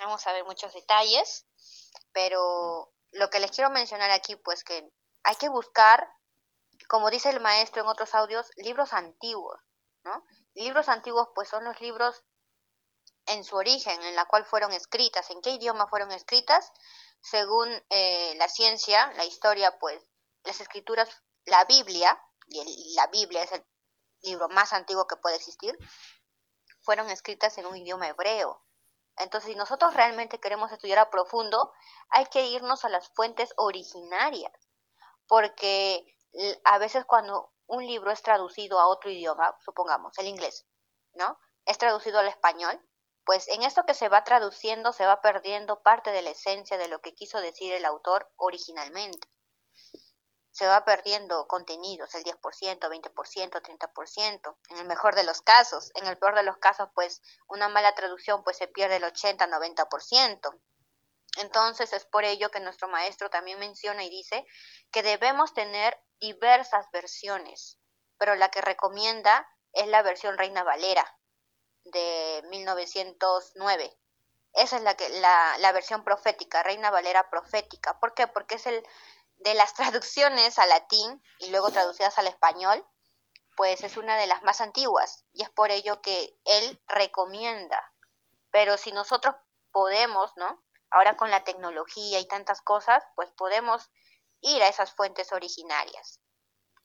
[0.00, 1.46] Vamos a ver muchos detalles,
[2.12, 4.90] pero lo que les quiero mencionar aquí, pues que
[5.24, 6.08] hay que buscar,
[6.88, 9.60] como dice el maestro en otros audios, libros antiguos,
[10.04, 10.24] ¿no?
[10.54, 12.24] Libros antiguos, pues son los libros
[13.26, 16.72] en su origen, en la cual fueron escritas, en qué idioma fueron escritas,
[17.20, 20.02] según eh, la ciencia, la historia, pues
[20.44, 21.08] las escrituras,
[21.44, 23.64] la Biblia, y la Biblia es el
[24.22, 25.76] libro más antiguo que puede existir,
[26.82, 28.64] fueron escritas en un idioma hebreo.
[29.16, 31.72] Entonces, si nosotros realmente queremos estudiar a profundo,
[32.08, 34.52] hay que irnos a las fuentes originarias,
[35.26, 36.06] porque
[36.64, 40.66] a veces cuando un libro es traducido a otro idioma, supongamos el inglés,
[41.14, 41.38] ¿no?
[41.64, 42.80] Es traducido al español,
[43.24, 46.88] pues en esto que se va traduciendo se va perdiendo parte de la esencia de
[46.88, 49.28] lo que quiso decir el autor originalmente.
[50.52, 55.90] Se va perdiendo contenidos, el 10%, 20%, 30%, en el mejor de los casos.
[55.94, 59.46] En el peor de los casos, pues una mala traducción, pues se pierde el 80,
[59.46, 60.60] 90%.
[61.38, 64.46] Entonces es por ello que nuestro maestro también menciona y dice
[64.90, 67.78] que debemos tener diversas versiones,
[68.18, 71.18] pero la que recomienda es la versión Reina Valera
[71.84, 73.98] de 1909.
[74.52, 77.98] Esa es la, que, la, la versión profética, Reina Valera profética.
[77.98, 78.26] ¿Por qué?
[78.26, 78.86] Porque es el
[79.44, 82.86] de las traducciones al latín y luego traducidas al español,
[83.56, 87.92] pues es una de las más antiguas y es por ello que él recomienda.
[88.50, 89.34] Pero si nosotros
[89.70, 90.62] podemos, ¿no?
[90.90, 93.90] Ahora con la tecnología y tantas cosas, pues podemos
[94.40, 96.20] ir a esas fuentes originarias.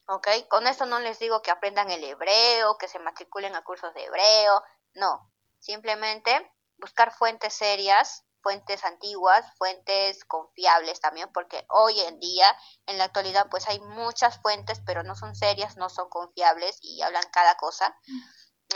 [0.07, 0.27] ¿Ok?
[0.49, 4.05] Con esto no les digo que aprendan el hebreo, que se matriculen a cursos de
[4.05, 5.33] hebreo, no.
[5.59, 12.47] Simplemente buscar fuentes serias fuentes antiguas, fuentes confiables también, porque hoy en día,
[12.86, 17.01] en la actualidad, pues hay muchas fuentes, pero no son serias, no son confiables y
[17.01, 17.93] hablan cada cosa.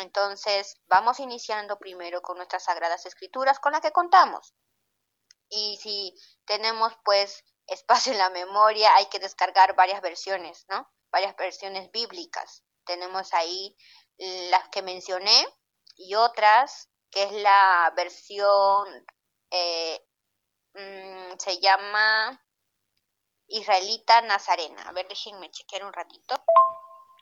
[0.02, 4.54] Entonces, vamos iniciando primero con nuestras sagradas escrituras con las que contamos.
[5.48, 10.86] Y si tenemos pues espacio en la memoria, hay que descargar varias versiones, ¿no?
[11.12, 12.66] Varias versiones bíblicas.
[12.84, 13.78] Tenemos ahí
[14.18, 15.48] las que mencioné
[15.96, 19.06] y otras, que es la versión
[19.52, 20.02] eh,
[20.74, 22.42] mm, se llama
[23.48, 24.84] Israelita Nazarena.
[24.84, 26.44] A ver, déjenme chequear un ratito.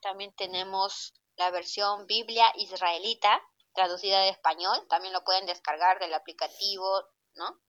[0.01, 3.41] También tenemos la versión Biblia Israelita,
[3.73, 4.87] traducida de español.
[4.87, 7.03] También lo pueden descargar del aplicativo,
[7.35, 7.59] ¿no?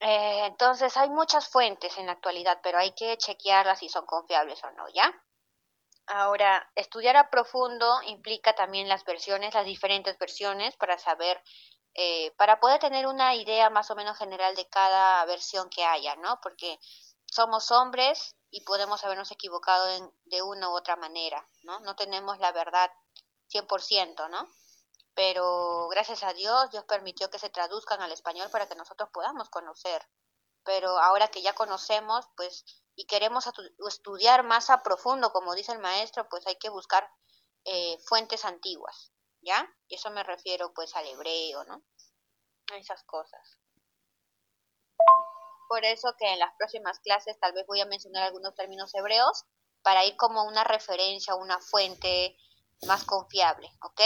[0.00, 4.62] Eh, entonces hay muchas fuentes en la actualidad, pero hay que chequearlas si son confiables
[4.64, 5.12] o no, ¿ya?
[6.06, 11.42] Ahora, estudiar a profundo implica también las versiones, las diferentes versiones, para saber
[11.94, 16.16] eh, para poder tener una idea más o menos general de cada versión que haya,
[16.16, 16.40] ¿no?
[16.42, 16.78] Porque
[17.26, 21.80] somos hombres y podemos habernos equivocado en, de una u otra manera, ¿no?
[21.80, 22.90] No tenemos la verdad
[23.52, 24.48] 100%, ¿no?
[25.14, 29.48] Pero gracias a Dios, Dios permitió que se traduzcan al español para que nosotros podamos
[29.48, 30.08] conocer.
[30.64, 32.64] Pero ahora que ya conocemos, pues,
[32.96, 33.48] y queremos
[33.88, 37.08] estudiar más a profundo, como dice el maestro, pues hay que buscar
[37.64, 39.12] eh, fuentes antiguas,
[39.44, 39.68] ¿ya?
[39.88, 41.82] Y eso me refiero pues al hebreo, ¿no?
[42.72, 43.58] A esas cosas.
[45.68, 49.44] Por eso que en las próximas clases tal vez voy a mencionar algunos términos hebreos
[49.82, 52.36] para ir como una referencia, una fuente
[52.86, 54.00] más confiable, ¿ok?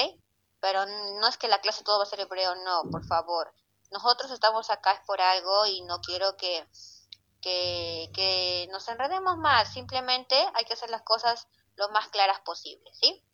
[0.60, 3.52] Pero no es que la clase todo va a ser hebreo, no, por favor.
[3.90, 6.66] Nosotros estamos acá por algo y no quiero que,
[7.40, 9.72] que, que nos enredemos más.
[9.72, 11.46] Simplemente hay que hacer las cosas
[11.76, 13.24] lo más claras posible, ¿sí?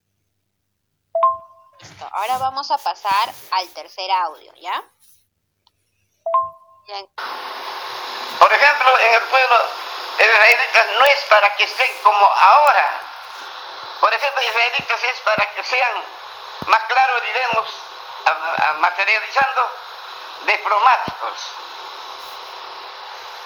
[1.84, 2.08] Listo.
[2.12, 4.82] Ahora vamos a pasar al tercer audio, ¿ya?
[8.38, 9.56] Por ejemplo, en el pueblo
[10.18, 13.00] israelita no es para que estén como ahora.
[14.00, 16.04] Por ejemplo, israelitas es para que sean
[16.66, 17.68] más claros, diremos,
[18.78, 19.70] materializando,
[20.46, 21.38] diplomáticos.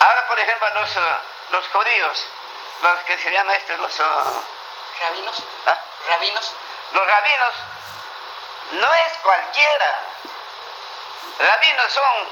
[0.01, 1.01] Ahora, por ejemplo, los, uh,
[1.51, 2.27] los judíos,
[2.83, 3.99] los que se llaman estos, los...
[3.99, 4.43] Uh,
[5.01, 5.43] ¿Rabinos?
[5.67, 5.79] ¿ah?
[6.09, 6.53] ¿Rabinos?
[6.93, 7.55] Los rabinos
[8.73, 10.01] no es cualquiera.
[11.39, 12.29] Rabinos son,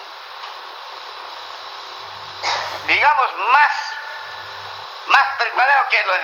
[2.87, 3.73] digamos, más,
[5.07, 6.19] más preparados que los,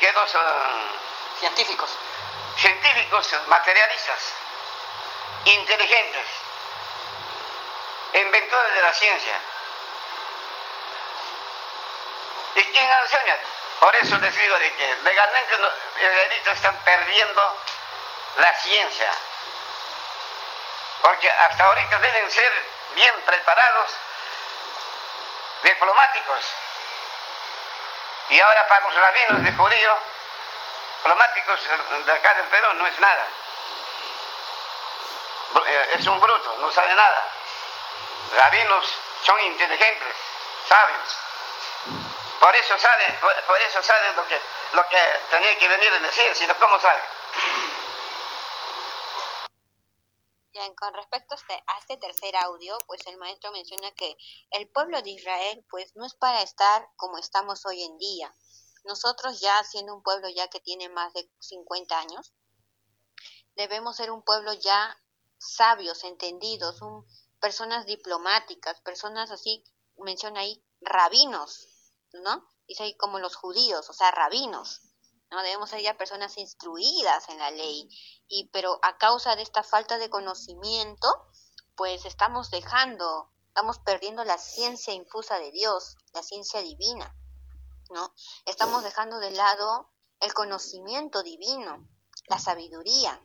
[0.00, 0.38] que, los uh,
[1.40, 1.90] científicos.
[2.56, 4.32] Científicos, materialistas,
[5.44, 6.26] inteligentes,
[8.14, 9.34] inventores de la ciencia.
[12.56, 13.36] ¿Y quién enseña?
[13.80, 17.58] Por eso les digo de que legalmente los israelitas están perdiendo
[18.36, 19.10] la ciencia.
[21.02, 22.52] Porque hasta ahorita deben ser
[22.94, 23.90] bien preparados,
[25.62, 26.44] diplomáticos.
[28.30, 29.98] Y ahora para los rabinos de judío,
[30.98, 31.60] diplomáticos
[32.04, 33.26] de acá del Perú no es nada.
[35.66, 37.24] Eh, es un bruto, no sabe nada.
[38.36, 38.86] Rabinos
[39.24, 40.14] son inteligentes,
[40.68, 41.16] sabios.
[42.40, 44.40] Por eso saben, por, eso saben lo que,
[44.72, 47.02] lo que tenía que venir a decir, sino cómo saben.
[50.74, 54.16] Con respecto a este, a este tercer audio, pues el maestro menciona que
[54.50, 58.34] el pueblo de Israel, pues no es para estar como estamos hoy en día.
[58.84, 62.32] Nosotros ya siendo un pueblo ya que tiene más de 50 años,
[63.56, 64.96] debemos ser un pueblo ya
[65.38, 67.06] sabios, entendidos, un,
[67.40, 69.64] personas diplomáticas, personas así,
[69.98, 71.68] menciona ahí, rabinos,
[72.12, 72.48] ¿no?
[72.66, 74.80] Dice ahí como los judíos, o sea, rabinos,
[75.30, 75.42] ¿no?
[75.42, 77.88] Debemos ser ya personas instruidas en la ley,
[78.28, 81.08] y pero a causa de esta falta de conocimiento,
[81.76, 87.14] pues estamos dejando, estamos perdiendo la ciencia infusa de Dios, la ciencia divina.
[87.90, 88.12] ¿no?
[88.44, 91.88] Estamos dejando de lado el conocimiento divino,
[92.26, 93.22] la sabiduría.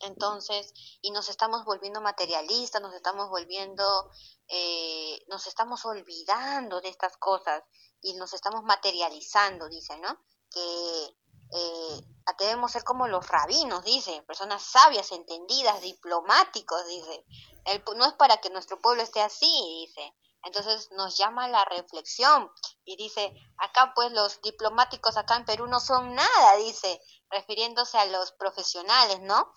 [0.00, 4.10] Entonces, y nos estamos volviendo materialistas, nos estamos volviendo,
[4.46, 7.64] eh, nos estamos olvidando de estas cosas
[8.00, 10.16] y nos estamos materializando, dice, ¿no?
[10.50, 11.16] Que
[11.52, 12.00] eh,
[12.38, 17.24] debemos ser como los rabinos, dice, personas sabias, entendidas, diplomáticos, dice.
[17.64, 20.14] El, no es para que nuestro pueblo esté así, dice.
[20.44, 22.50] Entonces nos llama la reflexión
[22.84, 28.06] y dice, acá pues los diplomáticos acá en Perú no son nada, dice, refiriéndose a
[28.06, 29.52] los profesionales, ¿no?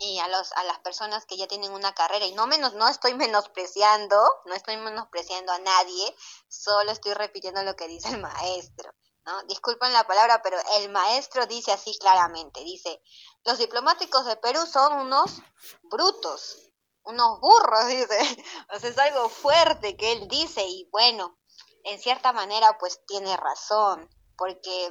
[0.00, 2.88] Y a los a las personas que ya tienen una carrera y no menos no
[2.88, 6.16] estoy menospreciando, no estoy menospreciando a nadie,
[6.48, 8.92] solo estoy repitiendo lo que dice el maestro.
[9.26, 9.42] ¿No?
[9.44, 13.02] Disculpen la palabra, pero el maestro dice así claramente, dice,
[13.44, 15.40] los diplomáticos de Perú son unos
[15.84, 16.58] brutos,
[17.04, 21.38] unos burros, dice, o sea, es algo fuerte que él dice y bueno,
[21.84, 24.90] en cierta manera pues tiene razón, porque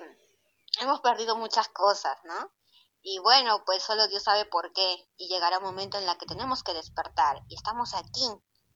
[0.80, 2.52] hemos perdido muchas cosas, ¿no?
[3.04, 6.28] Y bueno, pues solo Dios sabe por qué y llegará un momento en la que
[6.28, 8.28] tenemos que despertar y estamos aquí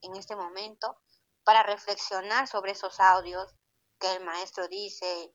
[0.01, 0.97] en este momento
[1.43, 3.53] para reflexionar sobre esos audios
[3.99, 5.33] que el maestro dice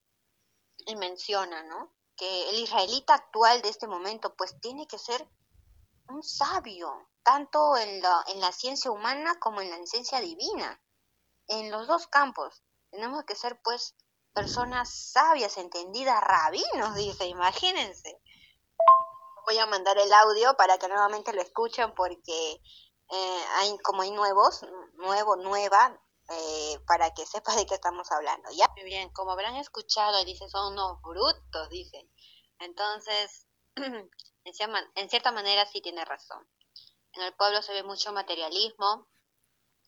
[0.87, 1.93] y menciona, ¿no?
[2.17, 5.27] Que el israelita actual de este momento pues tiene que ser
[6.09, 10.83] un sabio, tanto en la, en la ciencia humana como en la ciencia divina.
[11.47, 13.95] En los dos campos tenemos que ser pues
[14.33, 18.21] personas sabias, entendidas, rabinos, dice, imagínense.
[19.47, 22.61] Voy a mandar el audio para que nuevamente lo escuchen porque
[23.11, 24.65] eh, hay como hay nuevos,
[24.95, 26.01] nuevo, nueva,
[26.31, 28.69] eh, para que sepa de qué estamos hablando, ¿ya?
[28.77, 32.09] Muy bien, como habrán escuchado, dice, son unos brutos, dice.
[32.61, 36.47] Entonces, en cierta manera sí tiene razón.
[37.13, 39.09] En el pueblo se ve mucho materialismo,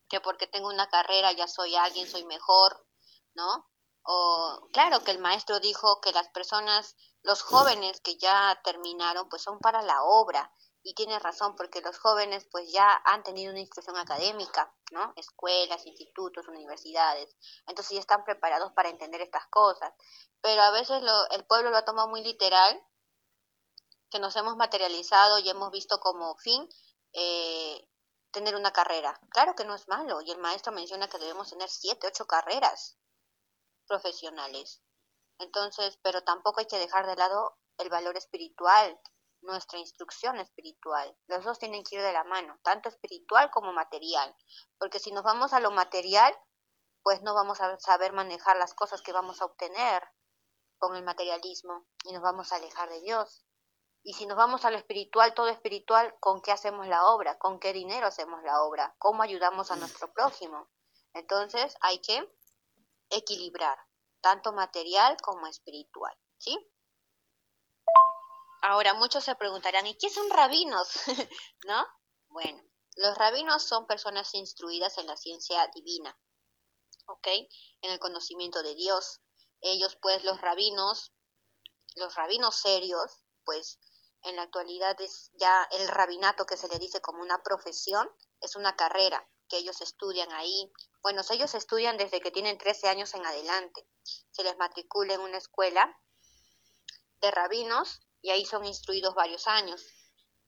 [0.08, 2.86] que porque tengo una carrera ya soy alguien, soy mejor,
[3.34, 3.70] ¿no?
[4.02, 9.42] O claro que el maestro dijo que las personas, los jóvenes que ya terminaron, pues
[9.42, 10.52] son para la obra.
[10.84, 15.12] Y tiene razón, porque los jóvenes pues ya han tenido una instrucción académica, ¿no?
[15.16, 17.36] Escuelas, institutos, universidades.
[17.66, 19.92] Entonces ya están preparados para entender estas cosas.
[20.40, 22.82] Pero a veces lo, el pueblo lo ha tomado muy literal,
[24.10, 26.68] que nos hemos materializado y hemos visto como fin
[27.12, 27.88] eh,
[28.30, 29.18] tener una carrera.
[29.30, 32.98] Claro que no es malo, y el maestro menciona que debemos tener siete, ocho carreras
[33.86, 34.82] profesionales.
[35.38, 39.00] Entonces, pero tampoco hay que dejar de lado el valor espiritual,
[39.42, 41.16] nuestra instrucción espiritual.
[41.26, 44.34] Los dos tienen que ir de la mano, tanto espiritual como material,
[44.78, 46.34] porque si nos vamos a lo material,
[47.02, 50.02] pues no vamos a saber manejar las cosas que vamos a obtener
[50.78, 53.44] con el materialismo y nos vamos a alejar de Dios.
[54.04, 57.38] Y si nos vamos a lo espiritual, todo espiritual, ¿con qué hacemos la obra?
[57.38, 58.94] ¿Con qué dinero hacemos la obra?
[58.98, 60.68] ¿Cómo ayudamos a nuestro prójimo?
[61.14, 62.28] Entonces hay que
[63.10, 63.78] equilibrar,
[64.20, 66.71] tanto material como espiritual, ¿sí?
[68.62, 70.88] Ahora muchos se preguntarán, ¿y qué son rabinos?
[71.66, 71.84] ¿No?
[72.28, 72.62] Bueno,
[72.94, 76.16] los rabinos son personas instruidas en la ciencia divina,
[77.06, 77.26] ¿ok?
[77.80, 79.20] En el conocimiento de Dios.
[79.60, 81.12] Ellos, pues, los rabinos,
[81.96, 83.80] los rabinos serios, pues,
[84.22, 88.08] en la actualidad es ya el rabinato que se le dice como una profesión,
[88.40, 90.72] es una carrera que ellos estudian ahí.
[91.02, 93.88] Bueno, ellos estudian desde que tienen 13 años en adelante.
[94.30, 96.00] Se les matricula en una escuela
[97.20, 99.84] de rabinos y ahí son instruidos varios años.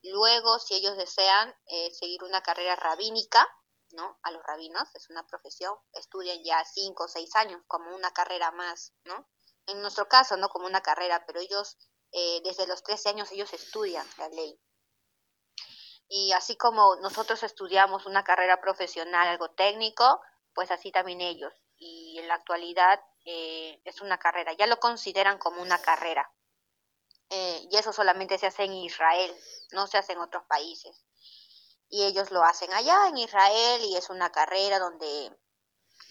[0.03, 3.47] Luego, si ellos desean eh, seguir una carrera rabínica,
[3.91, 4.19] ¿no?
[4.23, 8.51] A los rabinos, es una profesión, estudian ya 5 o 6 años como una carrera
[8.51, 9.29] más, ¿no?
[9.67, 11.77] En nuestro caso, no como una carrera, pero ellos
[12.13, 14.61] eh, desde los 13 años ellos estudian la ley.
[16.09, 20.21] Y así como nosotros estudiamos una carrera profesional, algo técnico,
[20.55, 21.53] pues así también ellos.
[21.77, 26.31] Y en la actualidad eh, es una carrera, ya lo consideran como una carrera.
[27.31, 29.35] Eh, y eso solamente se hace en Israel,
[29.73, 31.05] no se hace en otros países.
[31.89, 35.31] Y ellos lo hacen allá en Israel y es una carrera donde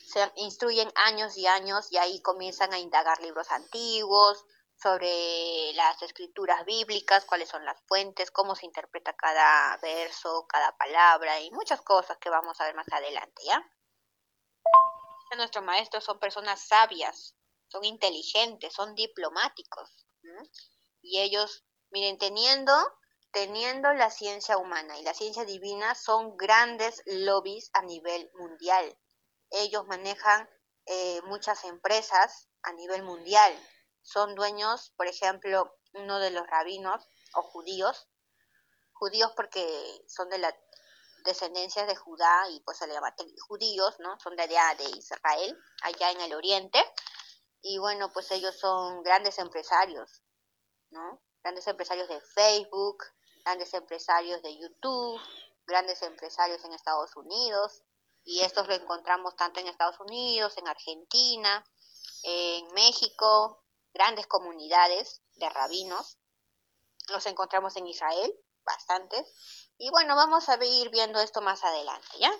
[0.05, 4.45] se instruyen años y años y ahí comienzan a indagar libros antiguos,
[4.83, 11.39] sobre las escrituras bíblicas, cuáles son las fuentes, cómo se interpreta cada verso, cada palabra
[11.39, 13.63] y muchas cosas que vamos a ver más adelante, ¿ya?
[15.37, 17.35] Nuestros maestros son personas sabias,
[17.67, 20.05] son inteligentes, son diplomáticos.
[21.03, 22.73] Y ellos, miren, teniendo,
[23.31, 28.97] teniendo la ciencia humana y la ciencia divina, son grandes lobbies a nivel mundial.
[29.51, 30.49] Ellos manejan
[30.87, 33.55] eh, muchas empresas a nivel mundial
[34.03, 38.09] son dueños, por ejemplo, uno de los rabinos o judíos,
[38.91, 39.65] judíos porque
[40.07, 40.55] son de la
[41.23, 43.15] descendencia de Judá y pues se le llama
[43.47, 44.19] judíos, ¿no?
[44.19, 46.79] Son de allá de Israel, allá en el oriente.
[47.65, 50.21] y bueno, pues ellos son grandes empresarios,
[50.93, 51.21] ¿no?
[51.43, 53.03] Grandes empresarios de Facebook,
[53.43, 55.19] grandes empresarios de YouTube,
[55.65, 57.83] grandes empresarios en Estados Unidos,
[58.23, 61.65] y estos lo encontramos tanto en Estados Unidos, en Argentina,
[62.23, 63.63] en México,
[63.93, 66.17] grandes comunidades de rabinos.
[67.09, 68.33] Los encontramos en Israel,
[68.63, 69.69] bastantes.
[69.77, 72.31] Y bueno, vamos a ir viendo esto más adelante, ¿ya?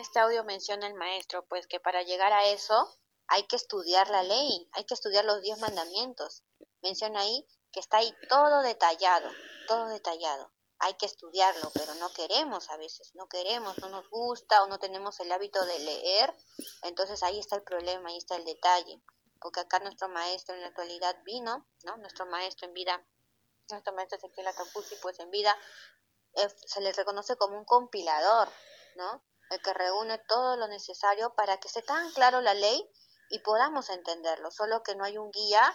[0.00, 2.94] Este audio menciona el maestro, pues que para llegar a eso
[3.28, 6.42] hay que estudiar la ley, hay que estudiar los diez mandamientos.
[6.84, 9.30] Menciona ahí que está ahí todo detallado,
[9.66, 10.52] todo detallado.
[10.80, 14.78] Hay que estudiarlo, pero no queremos a veces, no queremos, no nos gusta o no
[14.78, 16.34] tenemos el hábito de leer.
[16.82, 19.02] Entonces ahí está el problema, ahí está el detalle.
[19.40, 21.96] Porque acá nuestro maestro en la actualidad vino, ¿no?
[21.96, 23.02] Nuestro maestro en vida,
[23.70, 25.56] nuestro maestro Ezequiel Atapusi, pues en vida
[26.34, 28.50] eh, se le reconoce como un compilador,
[28.96, 29.24] ¿no?
[29.48, 32.86] El que reúne todo lo necesario para que esté tan claro la ley
[33.30, 35.74] y podamos entenderlo, solo que no hay un guía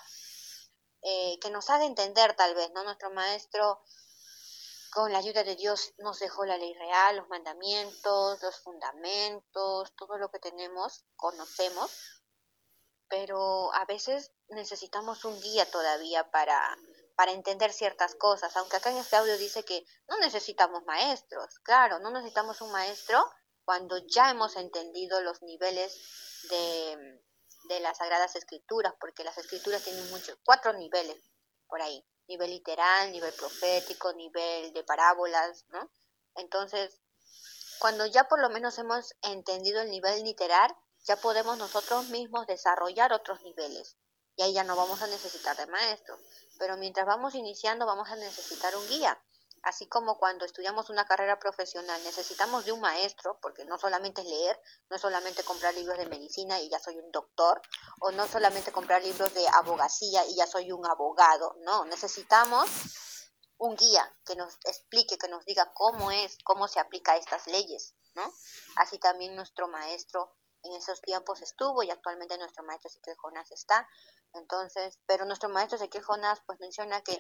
[1.02, 2.84] eh, que nos haga entender tal vez, ¿no?
[2.84, 3.82] Nuestro maestro,
[4.92, 10.18] con la ayuda de Dios, nos dejó la ley real, los mandamientos, los fundamentos, todo
[10.18, 11.92] lo que tenemos, conocemos,
[13.08, 16.78] pero a veces necesitamos un guía todavía para,
[17.16, 22.00] para entender ciertas cosas, aunque acá en este audio dice que no necesitamos maestros, claro,
[22.00, 23.24] no necesitamos un maestro
[23.64, 25.96] cuando ya hemos entendido los niveles
[26.50, 27.22] de,
[27.70, 31.16] de las Sagradas Escrituras, porque las Escrituras tienen muchos, cuatro niveles
[31.68, 35.90] por ahí, nivel literal, nivel profético, nivel de parábolas, ¿no?
[36.36, 37.00] Entonces,
[37.80, 43.14] cuando ya por lo menos hemos entendido el nivel literal, ya podemos nosotros mismos desarrollar
[43.14, 43.96] otros niveles.
[44.36, 46.18] Y ahí ya no vamos a necesitar de maestro.
[46.58, 49.22] Pero mientras vamos iniciando, vamos a necesitar un guía.
[49.64, 54.28] Así como cuando estudiamos una carrera profesional necesitamos de un maestro, porque no solamente es
[54.28, 57.62] leer, no es solamente comprar libros de medicina y ya soy un doctor,
[58.02, 62.70] o no solamente comprar libros de abogacía y ya soy un abogado, no, necesitamos
[63.58, 67.94] un guía que nos explique, que nos diga cómo es, cómo se aplica estas leyes,
[68.16, 68.34] ¿no?
[68.78, 70.34] Así también nuestro maestro
[70.64, 73.88] en esos tiempos estuvo y actualmente nuestro maestro Ezequiel Jonás está.
[74.34, 77.18] Entonces, pero nuestro maestro Ezequiel Jonás pues menciona que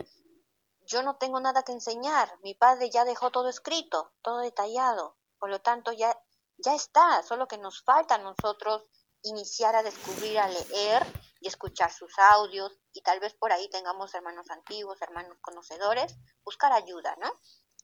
[0.90, 5.50] yo no tengo nada que enseñar, mi padre ya dejó todo escrito, todo detallado, por
[5.50, 6.20] lo tanto ya,
[6.58, 8.84] ya está, solo que nos falta a nosotros
[9.22, 11.06] iniciar a descubrir, a leer
[11.42, 16.72] y escuchar sus audios y tal vez por ahí tengamos hermanos antiguos, hermanos conocedores, buscar
[16.74, 17.32] ayuda, ¿no?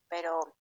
[0.09, 0.55] Pero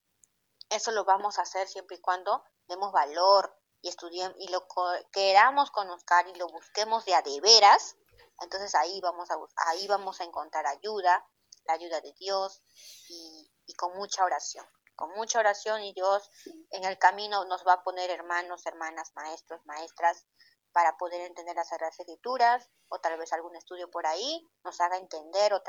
[0.68, 4.66] eso lo vamos a hacer siempre y cuando demos valor y estudiemos y lo
[5.12, 7.96] queramos conocer y lo busquemos de a de veras,
[8.40, 9.36] entonces ahí vamos a
[9.68, 11.26] ahí vamos a encontrar ayuda,
[11.66, 12.62] la ayuda de Dios
[13.08, 14.66] y, con mucha oración.
[14.96, 16.30] Con mucha oración y Dios
[16.70, 20.24] en el camino nos va a poner hermanos, hermanas, maestros, maestras
[20.72, 24.96] para poder entender las Sagradas Escrituras o tal vez algún estudio por ahí nos haga
[24.98, 25.62] entender o a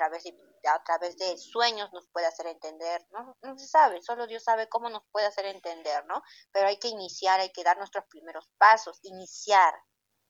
[0.83, 3.37] través de, sueños nos puede hacer entender, ¿no?
[3.41, 6.21] No se sabe, solo Dios sabe cómo nos puede hacer entender, ¿no?
[6.51, 9.75] Pero hay que iniciar, hay que dar nuestros primeros pasos, iniciar.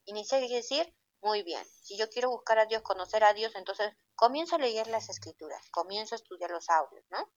[0.05, 3.91] Iniciar quiere decir muy bien, si yo quiero buscar a Dios, conocer a Dios, entonces
[4.15, 7.31] comienzo a leer las escrituras, comienzo a estudiar los audios, ¿no?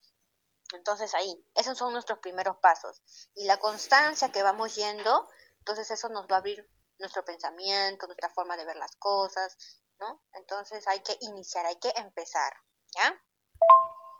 [0.75, 3.03] Entonces ahí, esos son nuestros primeros pasos.
[3.35, 6.69] Y la constancia que vamos yendo, entonces eso nos va a abrir
[6.99, 9.57] nuestro pensamiento, nuestra forma de ver las cosas,
[9.99, 10.23] ¿no?
[10.35, 12.53] Entonces hay que iniciar, hay que empezar,
[12.95, 13.23] ¿ya?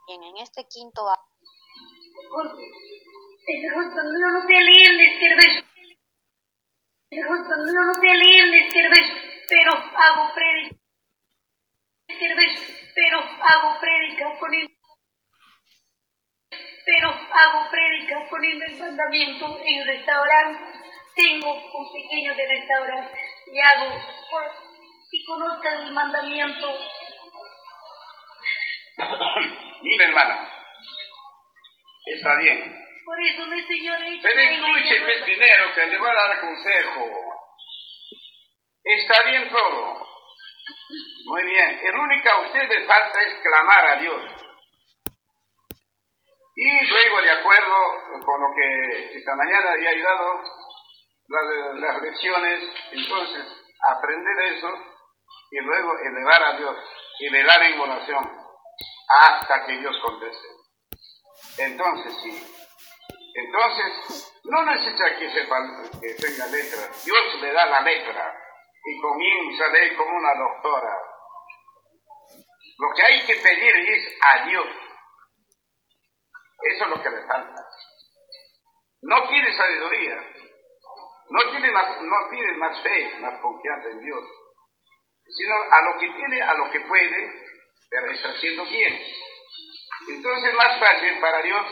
[0.07, 1.07] Bien, en este quinto
[9.49, 10.35] pero hago
[12.95, 14.69] pero hago prédica con el
[16.87, 20.65] pero hago prédica poniendo el mandamiento en el restaurante.
[21.15, 23.21] Tengo un pequeño de restaurante
[23.53, 23.93] y hago,
[25.11, 26.79] si conozcan el mandamiento.
[29.83, 30.51] Mira, hermana,
[32.07, 32.85] está bien.
[33.05, 37.11] Por eso mi Señor Pero escúcheme primero que le voy a dar consejo.
[38.85, 40.18] Está bien todo.
[41.29, 41.81] Muy bien.
[41.83, 44.23] El único a usted le falta es clamar a Dios.
[46.57, 47.77] Y luego, de acuerdo
[48.25, 50.43] con lo que esta mañana había ayudado
[51.29, 52.63] las, las lecciones,
[52.93, 53.45] entonces
[53.91, 54.73] aprender eso
[55.51, 56.77] y luego elevar a Dios
[57.21, 58.39] y velar en oración
[59.09, 60.49] hasta que Dios conteste.
[61.59, 62.55] Entonces, sí.
[63.35, 65.57] Entonces, no necesita que sepa
[66.01, 66.89] que tenga letra.
[67.05, 68.35] Dios le da la letra
[68.85, 71.08] y comienza a leer como una doctora.
[72.79, 74.67] Lo que hay que pedir es a Dios.
[76.63, 77.69] Eso es lo que le falta.
[79.03, 80.17] No pide sabiduría,
[81.31, 84.25] no pide más, no pide más fe, más confianza en Dios.
[85.31, 87.33] sino a lo que tiene, a lo que puede,
[87.91, 88.99] pero está haciendo bien.
[90.09, 91.67] Entonces es más fácil para Dios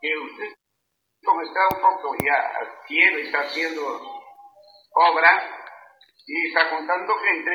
[0.00, 0.54] que usted,
[1.24, 4.20] como está un poco ya cielo, está haciendo
[4.92, 5.60] obra
[6.26, 7.50] y está contando gente,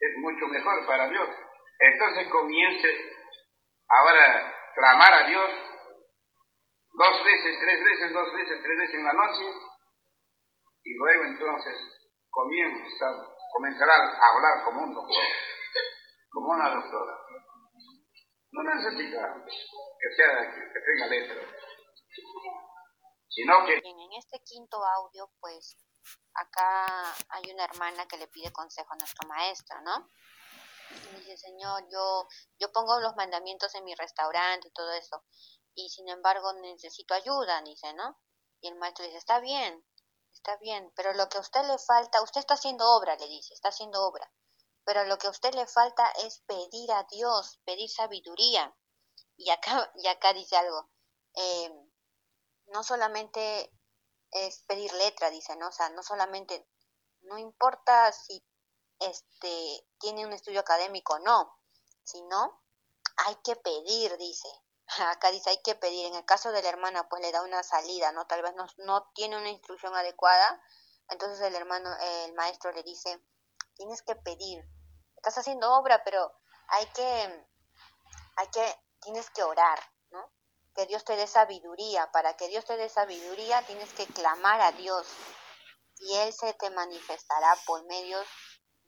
[0.00, 1.28] es mucho mejor para Dios.
[1.78, 2.88] Entonces comience
[3.88, 5.50] ahora a clamar a Dios
[6.92, 9.44] dos veces, tres veces, dos veces, tres veces en la noche
[10.84, 11.76] y luego entonces
[12.30, 13.06] comienza,
[13.52, 15.24] comenzará a hablar como un doctor,
[16.30, 17.18] como una doctora.
[18.50, 21.42] No necesita que sea que tenga letra,
[23.28, 23.74] sino que...
[23.74, 25.76] en este quinto audio, pues
[26.34, 30.08] acá hay una hermana que le pide consejo a nuestro maestro, ¿no?
[30.90, 32.28] Dice, Señor, yo,
[32.58, 35.24] yo pongo los mandamientos en mi restaurante y todo eso,
[35.74, 38.18] y sin embargo necesito ayuda, dice, ¿no?
[38.60, 39.84] Y el maestro dice, está bien,
[40.32, 43.54] está bien, pero lo que a usted le falta, usted está haciendo obra, le dice,
[43.54, 44.32] está haciendo obra,
[44.84, 48.74] pero lo que a usted le falta es pedir a Dios, pedir sabiduría.
[49.36, 50.90] Y acá, y acá dice algo,
[51.34, 51.70] eh,
[52.68, 53.70] no solamente
[54.30, 55.68] es pedir letra, dice, ¿no?
[55.68, 56.66] O sea, no solamente,
[57.20, 58.42] no importa si
[59.00, 61.58] este tiene un estudio académico no,
[62.04, 62.62] sino
[63.26, 64.48] hay que pedir, dice.
[65.08, 66.06] Acá dice hay que pedir.
[66.06, 68.26] En el caso de la hermana, pues le da una salida, ¿no?
[68.26, 70.62] Tal vez no, no tiene una instrucción adecuada.
[71.08, 73.22] Entonces el hermano, el maestro le dice,
[73.74, 74.64] tienes que pedir.
[75.16, 76.32] Estás haciendo obra, pero
[76.68, 77.46] hay que,
[78.36, 79.80] hay que, tienes que orar,
[80.10, 80.30] ¿no?
[80.74, 82.10] Que Dios te dé sabiduría.
[82.12, 85.06] Para que Dios te dé sabiduría, tienes que clamar a Dios.
[86.00, 88.26] Y Él se te manifestará por medios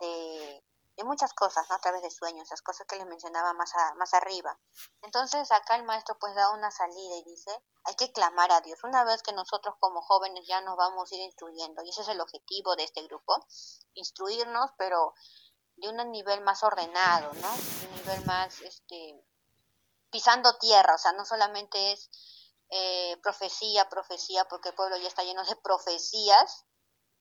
[0.01, 0.64] de,
[1.05, 1.76] muchas cosas, ¿no?
[1.76, 4.59] A través de sueños, las cosas que les mencionaba más, más arriba.
[5.01, 7.51] Entonces acá el maestro pues da una salida y dice,
[7.84, 8.84] hay que clamar a Dios.
[8.84, 12.09] Una vez que nosotros como jóvenes ya nos vamos a ir instruyendo, y ese es
[12.09, 13.34] el objetivo de este grupo,
[13.94, 15.14] instruirnos, pero
[15.76, 17.51] de un nivel más ordenado, ¿no?
[17.51, 19.24] De un nivel más, este,
[20.11, 22.11] pisando tierra, o sea, no solamente es
[22.68, 26.66] eh, profecía, profecía, porque el pueblo ya está lleno de profecías,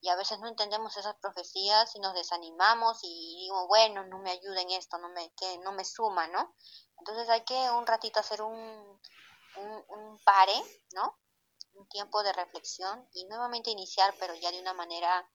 [0.01, 4.31] y a veces no entendemos esas profecías y nos desanimamos y digo, bueno, no me
[4.31, 6.55] ayuda en esto, no me, que no me suma, ¿no?
[6.99, 9.01] Entonces hay que un ratito hacer un,
[9.57, 10.53] un, un pare,
[10.93, 11.17] ¿no?
[11.73, 15.29] Un tiempo de reflexión y nuevamente iniciar, pero ya de una manera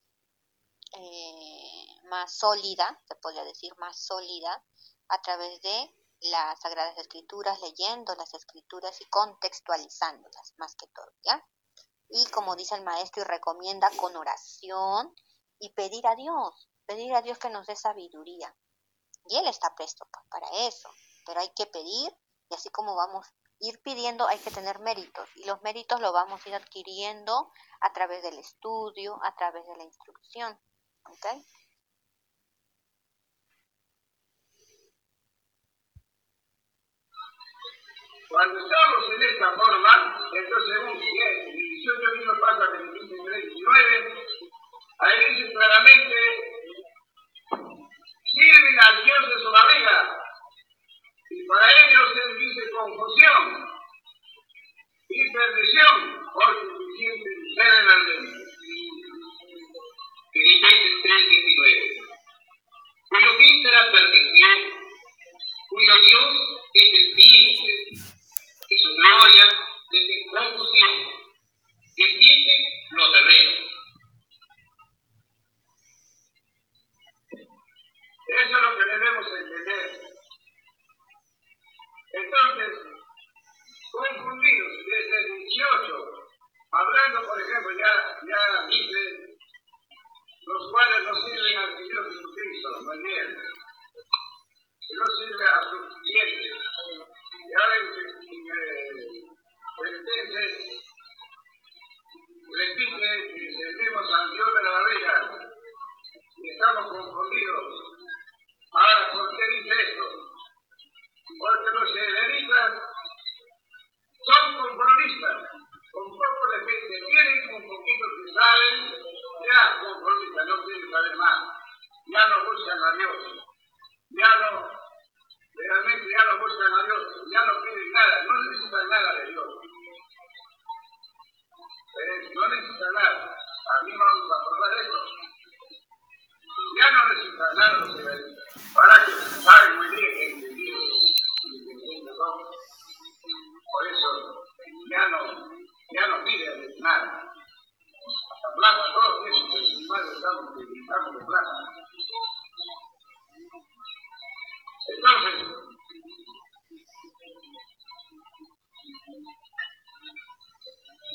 [0.93, 4.65] eh, más sólida, se podría decir, más sólida,
[5.09, 11.45] a través de las Sagradas Escrituras, leyendo las Escrituras y contextualizándolas, más que todo, ¿ya?
[12.15, 15.13] Y como dice el maestro y recomienda con oración
[15.59, 18.57] y pedir a Dios, pedir a Dios que nos dé sabiduría.
[19.27, 20.89] Y Él está presto para eso,
[21.27, 22.17] pero hay que pedir
[22.49, 26.13] y así como vamos a ir pidiendo hay que tener méritos y los méritos lo
[26.13, 27.51] vamos a ir adquiriendo
[27.81, 30.57] a través del estudio, a través de la instrucción.
[31.07, 31.45] ¿okay?
[38.35, 43.24] Cuando estamos en esta forma, entonces un 18 vino pasa del 19,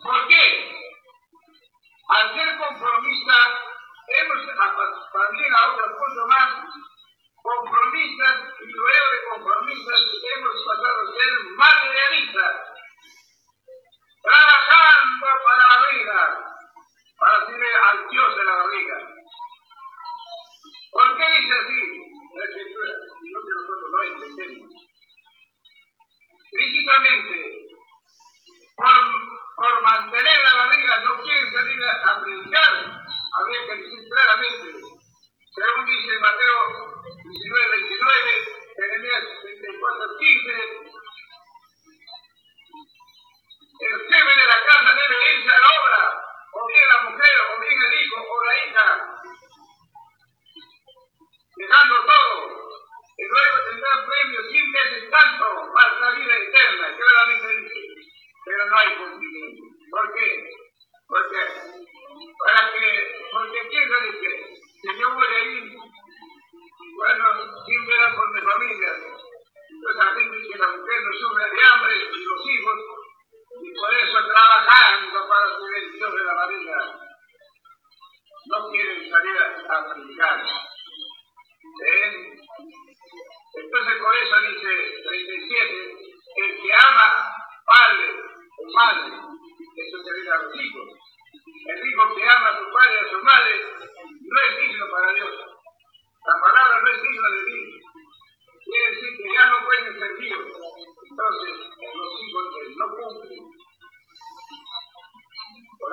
[0.04, 0.46] ¿Por qué?
[2.10, 3.50] Al ser conformistas,
[4.08, 4.46] hemos
[5.12, 6.50] también a otros puntos más,
[7.42, 10.00] conformistas y luego de conformistas
[10.38, 12.59] hemos pasado a ser más realistas.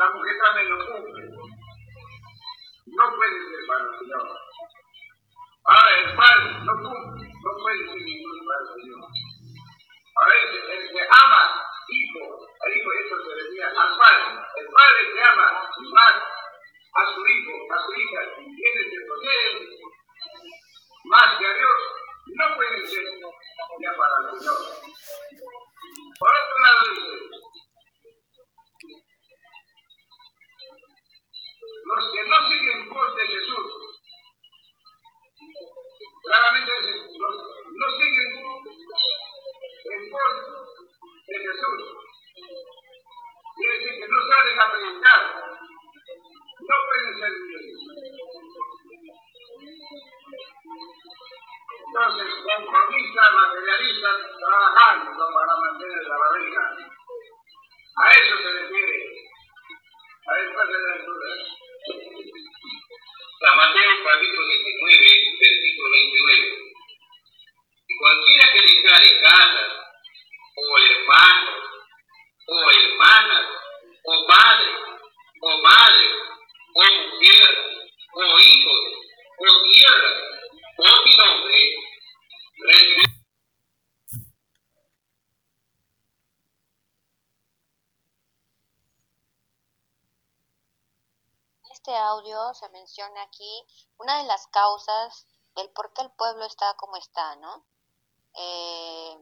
[0.06, 1.24] La también no cumple.
[2.86, 4.26] No pueden ser para Señor.
[5.64, 9.02] Ahora el padre no cumple, no puede ser ninguno para Señor.
[10.16, 14.46] Ahora el, el que ama hijo, el hijo eso se decía al padre.
[14.56, 16.14] El padre que ama más
[93.04, 93.66] aquí
[93.98, 97.66] una de las causas del por qué el pueblo está como está, ¿no?
[98.34, 99.18] Eh,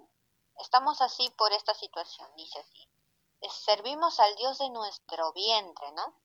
[0.61, 2.89] estamos así por esta situación, dice así.
[3.51, 6.21] Servimos al Dios de nuestro vientre, ¿no?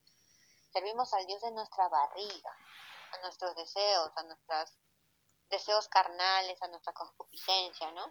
[0.72, 2.56] Servimos al Dios de nuestra barriga,
[3.14, 4.78] a nuestros deseos, a nuestros
[5.50, 8.06] deseos carnales, a nuestra concupiscencia, ¿no?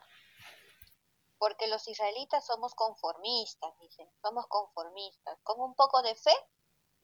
[1.38, 5.38] Porque los israelitas somos conformistas, dicen, somos conformistas.
[5.42, 6.36] Con un poco de fe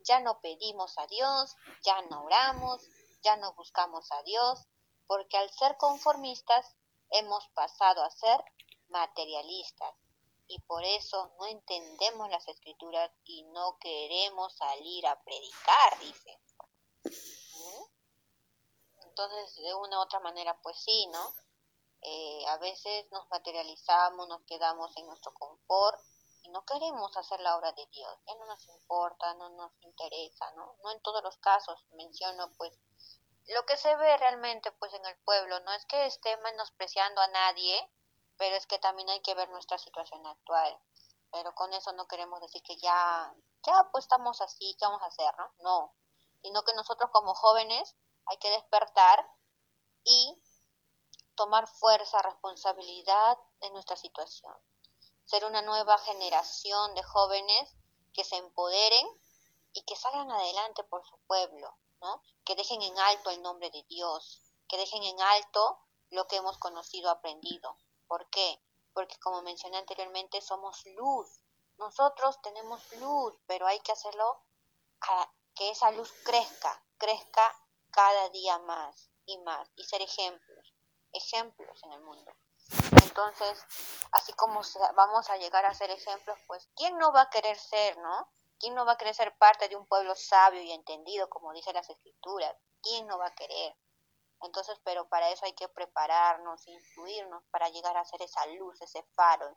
[0.04, 2.82] ya no pedimos a Dios, ya no oramos,
[3.22, 4.66] ya no buscamos a Dios,
[5.06, 6.76] porque al ser conformistas
[7.10, 8.42] hemos pasado a ser
[8.88, 9.94] materialistas
[10.46, 16.38] y por eso no entendemos las escrituras y no queremos salir a predicar, dice.
[17.04, 17.84] ¿Mm?
[19.06, 21.34] Entonces, de una u otra manera, pues sí, ¿no?
[22.02, 25.98] Eh, a veces nos materializamos, nos quedamos en nuestro confort
[26.54, 30.76] no queremos hacer la obra de Dios, ya no nos importa, no nos interesa, ¿no?
[30.84, 32.72] No en todos los casos, menciono pues
[33.48, 37.26] lo que se ve realmente pues en el pueblo, no es que esté menospreciando a
[37.26, 37.90] nadie,
[38.38, 40.78] pero es que también hay que ver nuestra situación actual.
[41.32, 43.34] Pero con eso no queremos decir que ya,
[43.66, 45.52] ya pues estamos así, ¿qué vamos a hacer, no?
[45.58, 45.94] No,
[46.40, 47.96] sino que nosotros como jóvenes
[48.26, 49.28] hay que despertar
[50.04, 50.40] y
[51.34, 54.54] tomar fuerza, responsabilidad de nuestra situación
[55.24, 57.74] ser una nueva generación de jóvenes
[58.12, 59.06] que se empoderen
[59.72, 62.22] y que salgan adelante por su pueblo, ¿no?
[62.44, 66.58] Que dejen en alto el nombre de Dios, que dejen en alto lo que hemos
[66.58, 67.76] conocido, aprendido.
[68.06, 68.60] ¿Por qué?
[68.92, 71.40] Porque como mencioné anteriormente, somos luz.
[71.78, 74.40] Nosotros tenemos luz, pero hay que hacerlo
[75.00, 77.56] a que esa luz crezca, crezca
[77.90, 80.74] cada día más y más y ser ejemplos,
[81.12, 82.32] ejemplos en el mundo.
[83.02, 83.64] Entonces,
[84.12, 84.60] así como
[84.94, 88.28] vamos a llegar a ser ejemplos, pues, ¿quién no va a querer ser, no?
[88.58, 91.72] ¿Quién no va a querer ser parte de un pueblo sabio y entendido, como dice
[91.72, 92.54] las escrituras?
[92.82, 93.76] ¿Quién no va a querer?
[94.42, 99.02] Entonces, pero para eso hay que prepararnos, instruirnos para llegar a ser esa luz, ese
[99.14, 99.56] faro,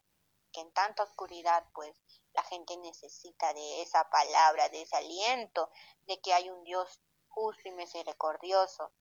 [0.51, 1.99] que en tanta oscuridad, pues,
[2.33, 5.69] la gente necesita de esa palabra, de ese aliento,
[6.05, 8.91] de que hay un Dios justo y misericordioso,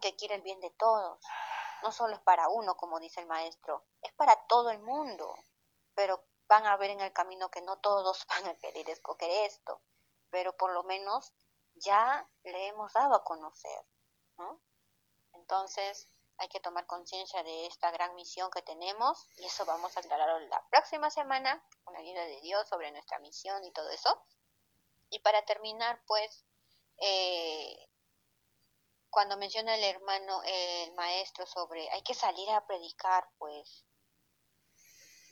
[0.00, 1.20] que quiere el bien de todos.
[1.82, 5.34] No solo es para uno, como dice el maestro, es para todo el mundo.
[5.94, 9.80] Pero van a ver en el camino que no todos van a querer escoger esto,
[10.30, 11.32] pero por lo menos
[11.74, 13.86] ya le hemos dado a conocer,
[14.36, 14.60] ¿no?
[15.32, 16.08] Entonces
[16.38, 20.40] hay que tomar conciencia de esta gran misión que tenemos y eso vamos a aclararlo
[20.48, 24.22] la próxima semana con la ayuda de Dios sobre nuestra misión y todo eso.
[25.08, 26.44] Y para terminar, pues,
[26.98, 27.88] eh,
[29.12, 33.84] cuando menciona el hermano, el maestro sobre hay que salir a predicar, pues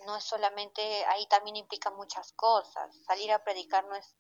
[0.05, 2.95] no es solamente, ahí también implica muchas cosas.
[3.07, 4.15] Salir a predicar no es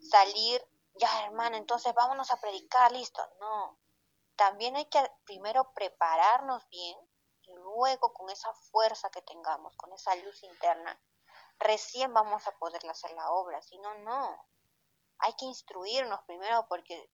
[0.00, 3.22] salir, ya hermano, entonces vámonos a predicar, listo.
[3.38, 3.78] No,
[4.34, 6.98] también hay que primero prepararnos bien
[7.42, 10.98] y luego con esa fuerza que tengamos, con esa luz interna,
[11.58, 13.60] recién vamos a poder hacer la obra.
[13.60, 14.46] Si no, no.
[15.18, 17.12] Hay que instruirnos primero porque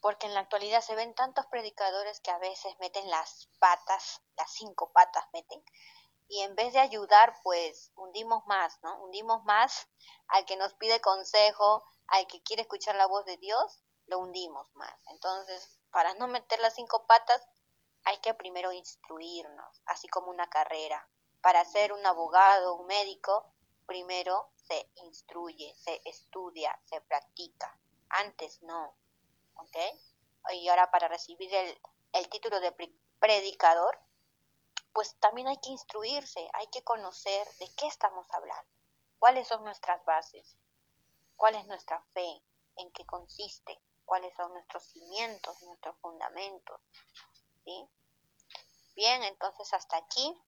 [0.00, 4.52] porque en la actualidad se ven tantos predicadores que a veces meten las patas, las
[4.52, 5.62] cinco patas meten,
[6.28, 9.02] y en vez de ayudar, pues hundimos más, ¿no?
[9.02, 9.88] Hundimos más
[10.28, 14.68] al que nos pide consejo, al que quiere escuchar la voz de Dios, lo hundimos
[14.74, 14.94] más.
[15.06, 17.46] Entonces, para no meter las cinco patas,
[18.04, 21.08] hay que primero instruirnos, así como una carrera.
[21.40, 23.52] Para ser un abogado, un médico,
[23.86, 27.78] primero se instruye, se estudia, se practica.
[28.10, 28.94] Antes no.
[29.58, 29.76] ¿Ok?
[30.54, 31.80] Y ahora para recibir el,
[32.12, 32.74] el título de
[33.20, 33.98] predicador,
[34.92, 38.70] pues también hay que instruirse, hay que conocer de qué estamos hablando,
[39.18, 40.56] cuáles son nuestras bases,
[41.36, 42.42] cuál es nuestra fe,
[42.76, 46.80] en qué consiste, cuáles son nuestros cimientos, nuestros fundamentos.
[48.94, 50.42] Bien, entonces hasta aquí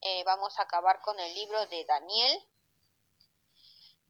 [0.00, 2.48] eh, vamos a acabar con el libro de Daniel.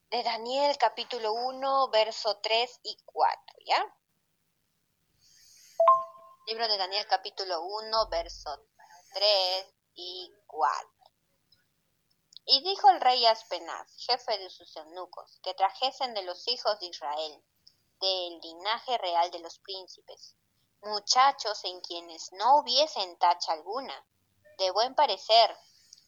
[0.09, 3.97] De Daniel capítulo 1, verso 3 y 4, ¿ya?
[6.47, 8.57] Libro de Daniel capítulo 1, verso
[9.15, 10.91] 3 y 4.
[12.45, 16.87] Y dijo el rey Aspenaz, jefe de sus eunucos, que trajesen de los hijos de
[16.87, 17.45] Israel,
[18.01, 20.37] del linaje real de los príncipes,
[20.83, 24.07] muchachos en quienes no hubiesen tacha alguna,
[24.59, 25.59] de buen parecer,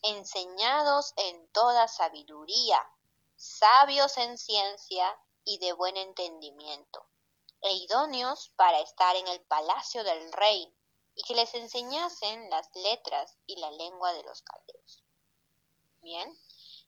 [0.02, 2.80] enseñados en toda sabiduría,
[3.38, 7.06] sabios en ciencia y de buen entendimiento,
[7.60, 10.74] e idóneos para estar en el palacio del rey,
[11.14, 15.04] y que les enseñasen las letras y la lengua de los caldeos.
[16.02, 16.36] Bien,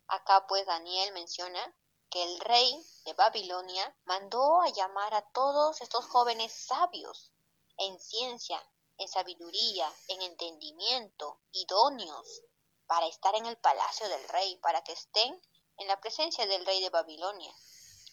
[0.08, 1.74] acá pues Daniel menciona
[2.10, 7.30] que el rey de Babilonia mandó a llamar a todos estos jóvenes sabios
[7.76, 8.60] en ciencia,
[8.98, 12.42] en sabiduría, en entendimiento, idóneos,
[12.86, 15.40] para estar en el palacio del rey, para que estén
[15.80, 17.52] en la presencia del rey de Babilonia.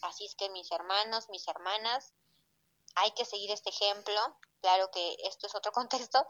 [0.01, 2.13] Así es que mis hermanos, mis hermanas,
[2.95, 4.19] hay que seguir este ejemplo.
[4.61, 6.25] Claro que esto es otro contexto,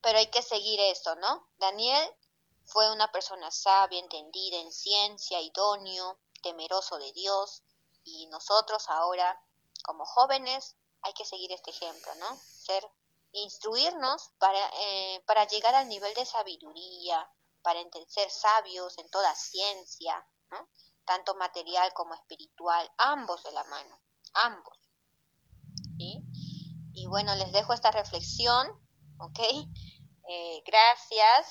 [0.00, 1.48] pero hay que seguir esto, ¿no?
[1.58, 2.08] Daniel
[2.64, 7.62] fue una persona sabia, entendida en ciencia, idóneo, temeroso de Dios,
[8.04, 9.40] y nosotros ahora,
[9.82, 12.36] como jóvenes, hay que seguir este ejemplo, ¿no?
[12.36, 12.88] Ser,
[13.32, 17.28] instruirnos para, eh, para llegar al nivel de sabiduría,
[17.66, 20.24] para ser sabios en toda ciencia.
[21.04, 24.00] Tanto material como espiritual, ambos de la mano,
[24.34, 24.78] ambos.
[25.98, 28.68] Y bueno, les dejo esta reflexión,
[29.18, 29.40] ¿ok?
[30.28, 31.46] Eh, gracias